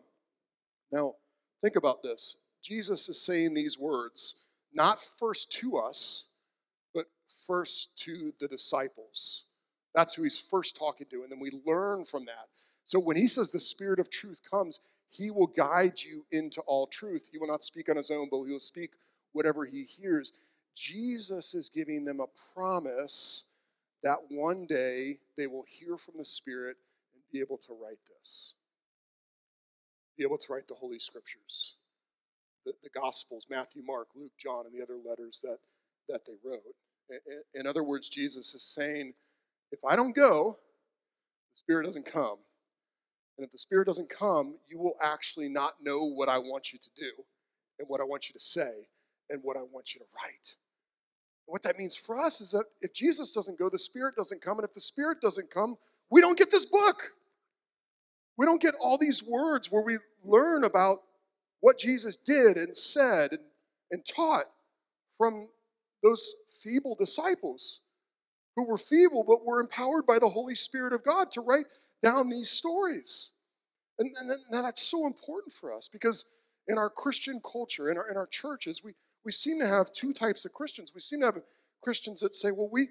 Now, 0.92 1.16
think 1.62 1.76
about 1.76 2.04
this. 2.04 2.46
Jesus 2.62 3.10
is 3.10 3.26
saying 3.26 3.54
these 3.54 3.78
words 3.78 4.48
not 4.74 5.02
first 5.02 5.52
to 5.54 5.78
us, 5.78 6.34
but 6.94 7.08
first 7.46 7.98
to 8.00 8.34
the 8.40 8.48
disciples. 8.48 9.50
That's 9.94 10.16
who 10.16 10.24
he's 10.24 10.40
first 10.40 10.76
talking 10.76 11.08
to, 11.12 11.24
and 11.24 11.32
then 11.32 11.40
we 11.40 11.52
learn 11.66 12.06
from 12.06 12.26
that. 12.26 12.48
So 12.86 13.00
when 13.00 13.18
he 13.18 13.28
says 13.28 13.50
the 13.50 13.60
Spirit 13.60 14.00
of 14.00 14.10
truth 14.10 14.42
comes, 14.50 14.80
he 15.10 15.32
will 15.32 15.48
guide 15.48 16.02
you 16.02 16.26
into 16.32 16.62
all 16.62 16.88
truth. 16.88 17.30
He 17.32 17.38
will 17.38 17.48
not 17.48 17.64
speak 17.64 17.90
on 17.90 17.98
his 17.98 18.12
own, 18.12 18.28
but 18.30 18.44
he 18.44 18.52
will 18.52 18.60
speak 18.60 18.92
whatever 19.32 19.66
he 19.66 19.84
hears. 19.84 20.32
Jesus 20.76 21.54
is 21.54 21.70
giving 21.70 22.04
them 22.04 22.20
a 22.20 22.26
promise 22.56 23.52
that 24.02 24.18
one 24.30 24.66
day 24.66 25.20
they 25.38 25.48
will 25.48 25.66
hear 25.68 25.98
from 25.98 26.16
the 26.18 26.26
Spirit 26.26 26.78
and 27.14 27.24
be 27.32 27.40
able 27.40 27.58
to 27.58 27.74
write 27.82 28.00
this, 28.18 28.56
be 30.18 30.24
able 30.24 30.38
to 30.38 30.54
write 30.54 30.68
the 30.68 30.74
Holy 30.74 31.00
Scriptures, 31.00 31.76
the, 32.66 32.74
the 32.82 32.90
Gospels, 32.90 33.48
Matthew, 33.50 33.84
Mark, 33.86 34.08
Luke, 34.16 34.34
John, 34.38 34.66
and 34.66 34.74
the 34.74 34.84
other 34.84 34.98
letters 35.08 35.40
that, 35.44 35.60
that 36.10 36.26
they 36.26 36.34
wrote. 36.44 36.62
In 37.54 37.68
other 37.68 37.84
words, 37.84 38.10
Jesus 38.10 38.54
is 38.54 38.64
saying, 38.64 39.14
if 39.72 39.80
I 39.88 39.96
don't 39.96 40.16
go, 40.16 40.58
the 41.54 41.58
Spirit 41.58 41.86
doesn't 41.86 42.06
come. 42.06 42.38
And 43.38 43.46
if 43.46 43.52
the 43.52 43.58
Spirit 43.58 43.88
doesn't 43.88 44.10
come, 44.10 44.56
you 44.68 44.78
will 44.78 44.96
actually 45.02 45.50
not 45.50 45.74
know 45.82 46.06
what 46.06 46.30
I 46.30 46.38
want 46.38 46.72
you 46.72 46.80
to 46.80 46.90
do 46.96 47.12
and 47.80 47.90
what 47.90 48.00
I 48.00 48.04
want 48.04 48.30
you 48.30 48.34
to 48.34 48.40
say 48.40 48.88
and 49.30 49.42
what 49.44 49.58
I 49.58 49.62
want 49.62 49.96
you 49.96 50.00
to 50.00 50.06
write. 50.24 50.56
What 51.46 51.64
that 51.64 51.78
means 51.78 51.98
for 51.98 52.20
us 52.20 52.42
is 52.42 52.52
that 52.52 52.66
if 52.82 52.94
Jesus 52.94 53.34
doesn't 53.34 53.58
go, 53.58 53.70
the 53.70 53.80
Spirit 53.80 54.16
doesn't 54.16 54.42
come. 54.42 54.60
And 54.60 54.68
if 54.68 54.74
the 54.74 54.80
Spirit 54.80 55.20
doesn't 55.20 55.52
come, 55.52 55.78
we 56.10 56.22
don't 56.22 56.38
get 56.38 56.52
this 56.52 56.66
book. 56.66 57.12
We 58.38 58.46
don't 58.46 58.62
get 58.62 58.76
all 58.80 58.98
these 58.98 59.24
words 59.24 59.72
where 59.72 59.84
we 59.84 59.98
learn 60.24 60.64
about 60.64 60.98
what 61.60 61.78
Jesus 61.78 62.18
did 62.18 62.58
and 62.58 62.76
said 62.76 63.32
and, 63.32 63.42
and 63.92 64.06
taught 64.06 64.46
from 65.18 65.48
those 66.02 66.34
feeble 66.62 66.96
disciples 66.96 67.82
who 68.56 68.66
were 68.66 68.78
feeble 68.78 69.24
but 69.24 69.46
were 69.46 69.60
empowered 69.60 70.06
by 70.06 70.20
the 70.20 70.30
Holy 70.30 70.56
Spirit 70.56 70.94
of 70.94 71.04
God 71.04 71.32
to 71.32 71.42
write 71.42 71.66
down 72.04 72.30
these 72.30 72.52
stories. 72.52 73.32
And, 73.98 74.10
and 74.20 74.64
that's 74.64 74.84
so 74.84 75.08
important 75.08 75.54
for 75.54 75.76
us 75.76 75.88
because 75.88 76.36
in 76.68 76.78
our 76.78 76.90
Christian 76.90 77.42
culture, 77.50 77.90
in 77.90 77.98
our, 77.98 78.10
in 78.10 78.18
our 78.18 78.28
churches, 78.28 78.84
we, 78.84 78.94
we 79.26 79.32
seem 79.32 79.60
to 79.60 79.68
have 79.68 79.94
two 79.94 80.14
types 80.14 80.46
of 80.46 80.54
Christians. 80.54 80.92
We 80.94 81.02
seem 81.02 81.22
to 81.22 81.28
have 81.28 81.38
Christians 81.82 82.20
that 82.20 82.36
say, 82.36 82.52
well, 82.52 82.70
we, 82.72 82.90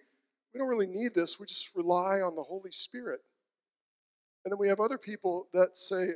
we 0.53 0.59
don't 0.59 0.69
really 0.69 0.87
need 0.87 1.15
this, 1.15 1.39
we 1.39 1.47
just 1.47 1.75
rely 1.75 2.21
on 2.21 2.35
the 2.35 2.43
Holy 2.43 2.71
Spirit. 2.71 3.21
And 4.45 4.53
then 4.53 4.59
we 4.59 4.69
have 4.69 4.81
other 4.81 4.99
people 4.99 5.49
that 5.53 5.79
say, 5.79 6.11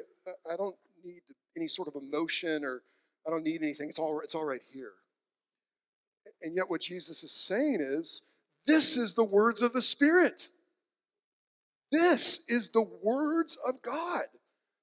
I 0.50 0.56
don't 0.56 0.76
need 1.04 1.22
any 1.56 1.68
sort 1.68 1.88
of 1.88 1.94
emotion 1.94 2.64
or 2.64 2.82
I 3.26 3.30
don't 3.30 3.44
need 3.44 3.62
anything. 3.62 3.88
It's 3.88 3.98
all, 3.98 4.20
it's 4.20 4.34
all 4.34 4.44
right 4.44 4.62
here. 4.72 4.92
And 6.42 6.54
yet, 6.54 6.64
what 6.68 6.80
Jesus 6.80 7.22
is 7.22 7.32
saying 7.32 7.78
is, 7.80 8.22
this 8.66 8.96
is 8.96 9.14
the 9.14 9.24
words 9.24 9.62
of 9.62 9.72
the 9.72 9.80
Spirit. 9.80 10.48
This 11.90 12.48
is 12.48 12.70
the 12.70 12.86
words 13.02 13.56
of 13.68 13.82
God 13.82 14.24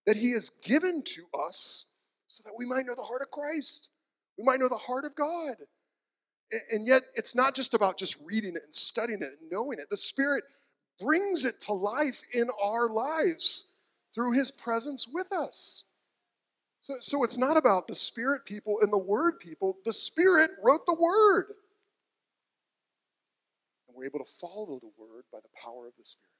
that 0.06 0.18
He 0.18 0.32
has 0.32 0.50
given 0.50 1.04
to 1.04 1.26
us 1.48 1.96
so 2.28 2.44
that 2.46 2.56
we 2.58 2.66
might 2.66 2.86
know 2.86 2.96
the 2.96 3.04
heart 3.04 3.22
of 3.22 3.32
Christ. 3.32 3.90
We 4.38 4.44
might 4.44 4.60
know 4.60 4.70
the 4.70 4.76
heart 4.76 5.06
of 5.06 5.16
God. 5.16 5.56
And 6.72 6.86
yet, 6.86 7.02
it's 7.16 7.36
not 7.36 7.56
just 7.56 7.74
about 7.74 7.98
just 7.98 8.18
reading 8.26 8.56
it 8.56 8.64
and 8.64 8.74
studying 8.74 9.22
it 9.22 9.38
and 9.40 9.52
knowing 9.52 9.80
it. 9.80 9.90
The 9.90 9.98
Spirit 9.98 10.44
brings 11.00 11.46
it 11.46 11.60
to 11.62 11.74
life 11.74 12.22
in 12.34 12.48
our 12.64 12.90
lives 12.90 13.74
through 14.14 14.34
His 14.34 14.52
presence 14.52 15.08
with 15.12 15.32
us. 15.32 15.86
So, 16.82 16.96
so 17.00 17.24
it's 17.24 17.38
not 17.38 17.58
about 17.58 17.88
the 17.88 17.96
Spirit 17.96 18.46
people 18.46 18.80
and 18.82 18.92
the 18.92 18.98
Word 18.98 19.40
people. 19.40 19.78
The 19.86 19.94
Spirit 19.94 20.52
wrote 20.62 20.86
the 20.86 20.96
Word. 20.96 21.46
And 23.88 23.96
we're 23.96 24.06
able 24.06 24.20
to 24.20 24.30
follow 24.30 24.80
the 24.80 24.92
Word 24.98 25.24
by 25.32 25.40
the 25.40 25.50
power 25.64 25.88
of 25.88 25.94
the 25.98 26.06
Spirit. 26.06 26.33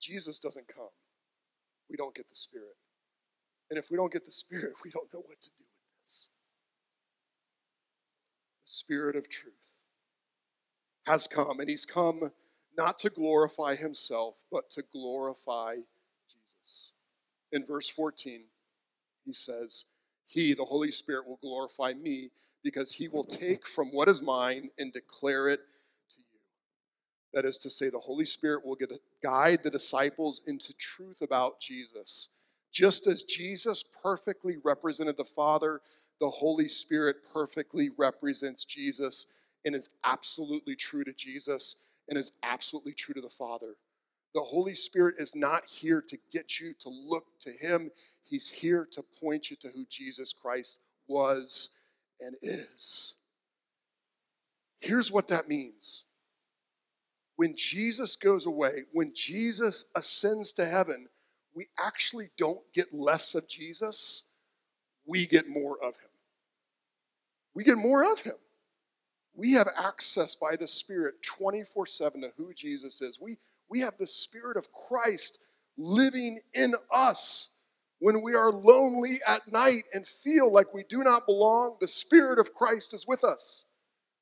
Jesus 0.00 0.38
doesn't 0.38 0.68
come, 0.68 0.90
we 1.90 1.96
don't 1.96 2.14
get 2.14 2.28
the 2.28 2.34
Spirit. 2.34 2.76
And 3.70 3.78
if 3.78 3.90
we 3.90 3.96
don't 3.96 4.12
get 4.12 4.24
the 4.24 4.30
Spirit, 4.30 4.74
we 4.84 4.90
don't 4.90 5.12
know 5.12 5.22
what 5.26 5.40
to 5.40 5.50
do 5.58 5.64
with 5.64 6.00
this. 6.00 6.30
The 8.64 8.70
Spirit 8.70 9.16
of 9.16 9.28
truth 9.28 9.82
has 11.06 11.26
come, 11.26 11.60
and 11.60 11.68
He's 11.68 11.86
come 11.86 12.32
not 12.76 12.98
to 12.98 13.10
glorify 13.10 13.74
Himself, 13.74 14.44
but 14.50 14.70
to 14.70 14.82
glorify 14.92 15.76
Jesus. 16.30 16.92
In 17.50 17.64
verse 17.66 17.88
14, 17.88 18.42
He 19.24 19.32
says, 19.32 19.86
He, 20.26 20.54
the 20.54 20.64
Holy 20.64 20.90
Spirit, 20.90 21.26
will 21.26 21.38
glorify 21.42 21.94
me 21.94 22.30
because 22.62 22.92
He 22.92 23.08
will 23.08 23.24
take 23.24 23.66
from 23.66 23.88
what 23.88 24.08
is 24.08 24.22
mine 24.22 24.70
and 24.78 24.92
declare 24.92 25.48
it 25.48 25.60
that 27.32 27.44
is 27.44 27.58
to 27.58 27.70
say, 27.70 27.90
the 27.90 27.98
Holy 27.98 28.24
Spirit 28.24 28.64
will 28.64 28.76
guide 29.22 29.60
the 29.62 29.70
disciples 29.70 30.42
into 30.46 30.72
truth 30.74 31.20
about 31.20 31.60
Jesus. 31.60 32.38
Just 32.72 33.06
as 33.06 33.22
Jesus 33.22 33.82
perfectly 34.02 34.56
represented 34.62 35.16
the 35.16 35.24
Father, 35.24 35.80
the 36.20 36.30
Holy 36.30 36.68
Spirit 36.68 37.16
perfectly 37.32 37.90
represents 37.96 38.64
Jesus 38.64 39.46
and 39.64 39.74
is 39.74 39.90
absolutely 40.04 40.76
true 40.76 41.04
to 41.04 41.12
Jesus 41.12 41.88
and 42.08 42.18
is 42.18 42.32
absolutely 42.42 42.92
true 42.92 43.14
to 43.14 43.20
the 43.20 43.28
Father. 43.28 43.74
The 44.34 44.40
Holy 44.40 44.74
Spirit 44.74 45.16
is 45.18 45.34
not 45.34 45.64
here 45.66 46.02
to 46.02 46.18
get 46.30 46.60
you 46.60 46.74
to 46.80 46.88
look 46.88 47.24
to 47.40 47.50
Him, 47.50 47.90
He's 48.22 48.50
here 48.50 48.86
to 48.92 49.02
point 49.20 49.50
you 49.50 49.56
to 49.60 49.68
who 49.68 49.86
Jesus 49.88 50.32
Christ 50.32 50.80
was 51.06 51.88
and 52.20 52.36
is. 52.42 53.20
Here's 54.80 55.10
what 55.10 55.28
that 55.28 55.48
means 55.48 56.04
when 57.38 57.54
Jesus 57.54 58.16
goes 58.16 58.46
away, 58.46 58.82
when 58.92 59.12
Jesus 59.14 59.92
ascends 59.94 60.52
to 60.54 60.66
heaven, 60.66 61.06
we 61.54 61.66
actually 61.78 62.30
don't 62.36 62.60
get 62.74 62.92
less 62.92 63.36
of 63.36 63.48
Jesus, 63.48 64.30
we 65.06 65.24
get 65.24 65.48
more 65.48 65.76
of 65.80 65.94
him. 65.94 66.10
We 67.54 67.62
get 67.62 67.78
more 67.78 68.10
of 68.10 68.22
him. 68.22 68.34
We 69.36 69.52
have 69.52 69.68
access 69.78 70.34
by 70.34 70.56
the 70.56 70.66
Spirit 70.66 71.22
24 71.22 71.86
7 71.86 72.22
to 72.22 72.32
who 72.36 72.52
Jesus 72.52 73.00
is. 73.02 73.20
We, 73.20 73.36
we 73.68 73.78
have 73.80 73.96
the 73.98 74.06
Spirit 74.08 74.56
of 74.56 74.72
Christ 74.72 75.46
living 75.76 76.40
in 76.54 76.74
us. 76.92 77.54
When 78.00 78.20
we 78.20 78.34
are 78.34 78.50
lonely 78.50 79.20
at 79.28 79.42
night 79.52 79.84
and 79.94 80.08
feel 80.08 80.52
like 80.52 80.74
we 80.74 80.82
do 80.82 81.04
not 81.04 81.24
belong, 81.24 81.76
the 81.80 81.86
Spirit 81.86 82.40
of 82.40 82.52
Christ 82.52 82.92
is 82.94 83.06
with 83.06 83.22
us 83.22 83.66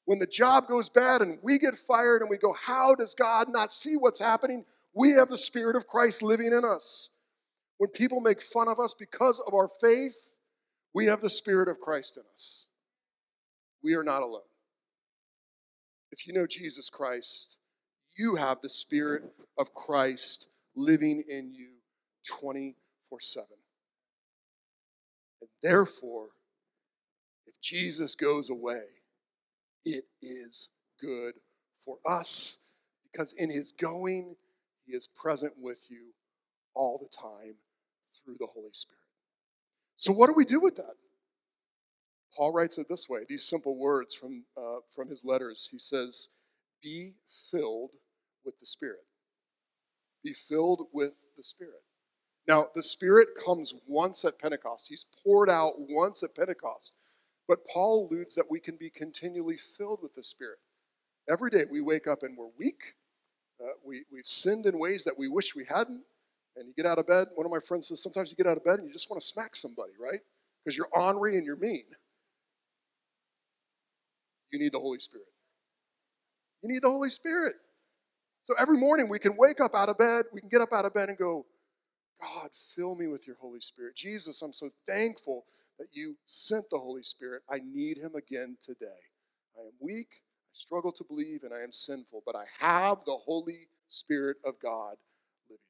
when 0.06 0.20
the 0.20 0.26
job 0.26 0.68
goes 0.68 0.88
bad 0.88 1.20
and 1.20 1.38
we 1.42 1.58
get 1.58 1.74
fired 1.74 2.22
and 2.22 2.30
we 2.30 2.38
go, 2.38 2.54
How 2.54 2.94
does 2.94 3.14
God 3.14 3.48
not 3.50 3.72
see 3.72 3.96
what's 3.96 4.20
happening? 4.20 4.64
We 4.94 5.10
have 5.12 5.28
the 5.28 5.36
Spirit 5.36 5.76
of 5.76 5.86
Christ 5.86 6.22
living 6.22 6.46
in 6.46 6.64
us. 6.64 7.10
When 7.78 7.90
people 7.90 8.20
make 8.20 8.40
fun 8.40 8.68
of 8.68 8.80
us 8.80 8.94
because 8.94 9.42
of 9.46 9.52
our 9.52 9.68
faith, 9.68 10.34
we 10.94 11.06
have 11.06 11.20
the 11.20 11.28
Spirit 11.28 11.68
of 11.68 11.80
Christ 11.80 12.16
in 12.16 12.22
us. 12.32 12.68
We 13.82 13.94
are 13.94 14.04
not 14.04 14.22
alone. 14.22 14.40
If 16.12 16.26
you 16.26 16.32
know 16.32 16.46
Jesus 16.46 16.88
Christ, 16.88 17.58
you 18.16 18.36
have 18.36 18.62
the 18.62 18.70
Spirit 18.70 19.24
of 19.58 19.74
Christ 19.74 20.52
living 20.76 21.22
in 21.28 21.52
you 21.52 21.72
24 22.40 23.20
7. 23.20 23.46
And 25.40 25.50
therefore, 25.62 26.28
if 27.46 27.60
Jesus 27.60 28.14
goes 28.14 28.48
away, 28.50 28.84
it 29.86 30.04
is 30.20 30.76
good 31.00 31.34
for 31.78 31.98
us 32.04 32.66
because 33.10 33.32
in 33.38 33.48
his 33.48 33.72
going, 33.72 34.34
he 34.84 34.92
is 34.92 35.08
present 35.08 35.54
with 35.56 35.86
you 35.88 36.12
all 36.74 36.98
the 36.98 37.08
time 37.16 37.54
through 38.12 38.36
the 38.38 38.46
Holy 38.46 38.72
Spirit. 38.72 39.00
So, 39.94 40.12
what 40.12 40.26
do 40.26 40.34
we 40.34 40.44
do 40.44 40.60
with 40.60 40.76
that? 40.76 40.94
Paul 42.36 42.52
writes 42.52 42.76
it 42.76 42.88
this 42.88 43.08
way 43.08 43.20
these 43.28 43.44
simple 43.44 43.78
words 43.78 44.14
from, 44.14 44.44
uh, 44.56 44.80
from 44.94 45.08
his 45.08 45.24
letters. 45.24 45.68
He 45.70 45.78
says, 45.78 46.30
Be 46.82 47.12
filled 47.50 47.92
with 48.44 48.58
the 48.58 48.66
Spirit. 48.66 49.06
Be 50.22 50.32
filled 50.32 50.88
with 50.92 51.22
the 51.36 51.42
Spirit. 51.42 51.82
Now, 52.48 52.68
the 52.74 52.82
Spirit 52.82 53.28
comes 53.44 53.74
once 53.86 54.24
at 54.24 54.38
Pentecost. 54.38 54.86
He's 54.88 55.06
poured 55.24 55.48
out 55.48 55.74
once 55.78 56.22
at 56.22 56.34
Pentecost. 56.34 56.94
But 57.48 57.66
Paul 57.66 58.08
alludes 58.08 58.34
that 58.34 58.46
we 58.50 58.60
can 58.60 58.76
be 58.76 58.90
continually 58.90 59.56
filled 59.56 60.00
with 60.02 60.14
the 60.14 60.22
Spirit. 60.22 60.58
Every 61.28 61.50
day 61.50 61.64
we 61.70 61.80
wake 61.80 62.06
up 62.06 62.22
and 62.22 62.36
we're 62.36 62.50
weak. 62.58 62.94
Uh, 63.60 63.72
we, 63.84 64.04
we've 64.12 64.26
sinned 64.26 64.66
in 64.66 64.78
ways 64.78 65.04
that 65.04 65.18
we 65.18 65.28
wish 65.28 65.54
we 65.54 65.64
hadn't. 65.64 66.02
And 66.56 66.66
you 66.68 66.74
get 66.74 66.86
out 66.86 66.98
of 66.98 67.06
bed. 67.06 67.28
One 67.34 67.44
of 67.44 67.52
my 67.52 67.58
friends 67.58 67.88
says 67.88 68.02
sometimes 68.02 68.30
you 68.30 68.36
get 68.36 68.46
out 68.46 68.56
of 68.56 68.64
bed 68.64 68.78
and 68.78 68.86
you 68.86 68.92
just 68.92 69.10
want 69.10 69.20
to 69.20 69.26
smack 69.26 69.54
somebody, 69.54 69.92
right? 70.00 70.20
Because 70.64 70.76
you're 70.76 70.88
ornery 70.92 71.36
and 71.36 71.44
you're 71.44 71.56
mean. 71.56 71.84
You 74.50 74.58
need 74.58 74.72
the 74.72 74.80
Holy 74.80 74.98
Spirit. 74.98 75.26
You 76.62 76.72
need 76.72 76.82
the 76.82 76.90
Holy 76.90 77.10
Spirit. 77.10 77.54
So 78.40 78.54
every 78.58 78.78
morning 78.78 79.08
we 79.08 79.18
can 79.18 79.36
wake 79.36 79.60
up 79.60 79.74
out 79.74 79.88
of 79.88 79.98
bed, 79.98 80.24
we 80.32 80.40
can 80.40 80.48
get 80.48 80.60
up 80.60 80.72
out 80.72 80.84
of 80.84 80.94
bed 80.94 81.08
and 81.08 81.18
go, 81.18 81.44
God, 82.20 82.50
fill 82.52 82.96
me 82.96 83.08
with 83.08 83.26
your 83.26 83.36
Holy 83.40 83.60
Spirit. 83.60 83.96
Jesus, 83.96 84.42
I'm 84.42 84.52
so 84.52 84.68
thankful 84.86 85.44
that 85.78 85.88
you 85.92 86.16
sent 86.24 86.70
the 86.70 86.78
Holy 86.78 87.02
Spirit. 87.02 87.42
I 87.50 87.60
need 87.64 87.98
him 87.98 88.14
again 88.14 88.56
today. 88.60 88.86
I 89.56 89.62
am 89.62 89.72
weak, 89.80 90.08
I 90.12 90.52
struggle 90.52 90.92
to 90.92 91.04
believe, 91.04 91.42
and 91.42 91.52
I 91.52 91.60
am 91.60 91.72
sinful, 91.72 92.22
but 92.24 92.34
I 92.34 92.44
have 92.58 93.04
the 93.04 93.16
Holy 93.16 93.68
Spirit 93.88 94.38
of 94.44 94.58
God 94.60 94.96
living 95.48 95.60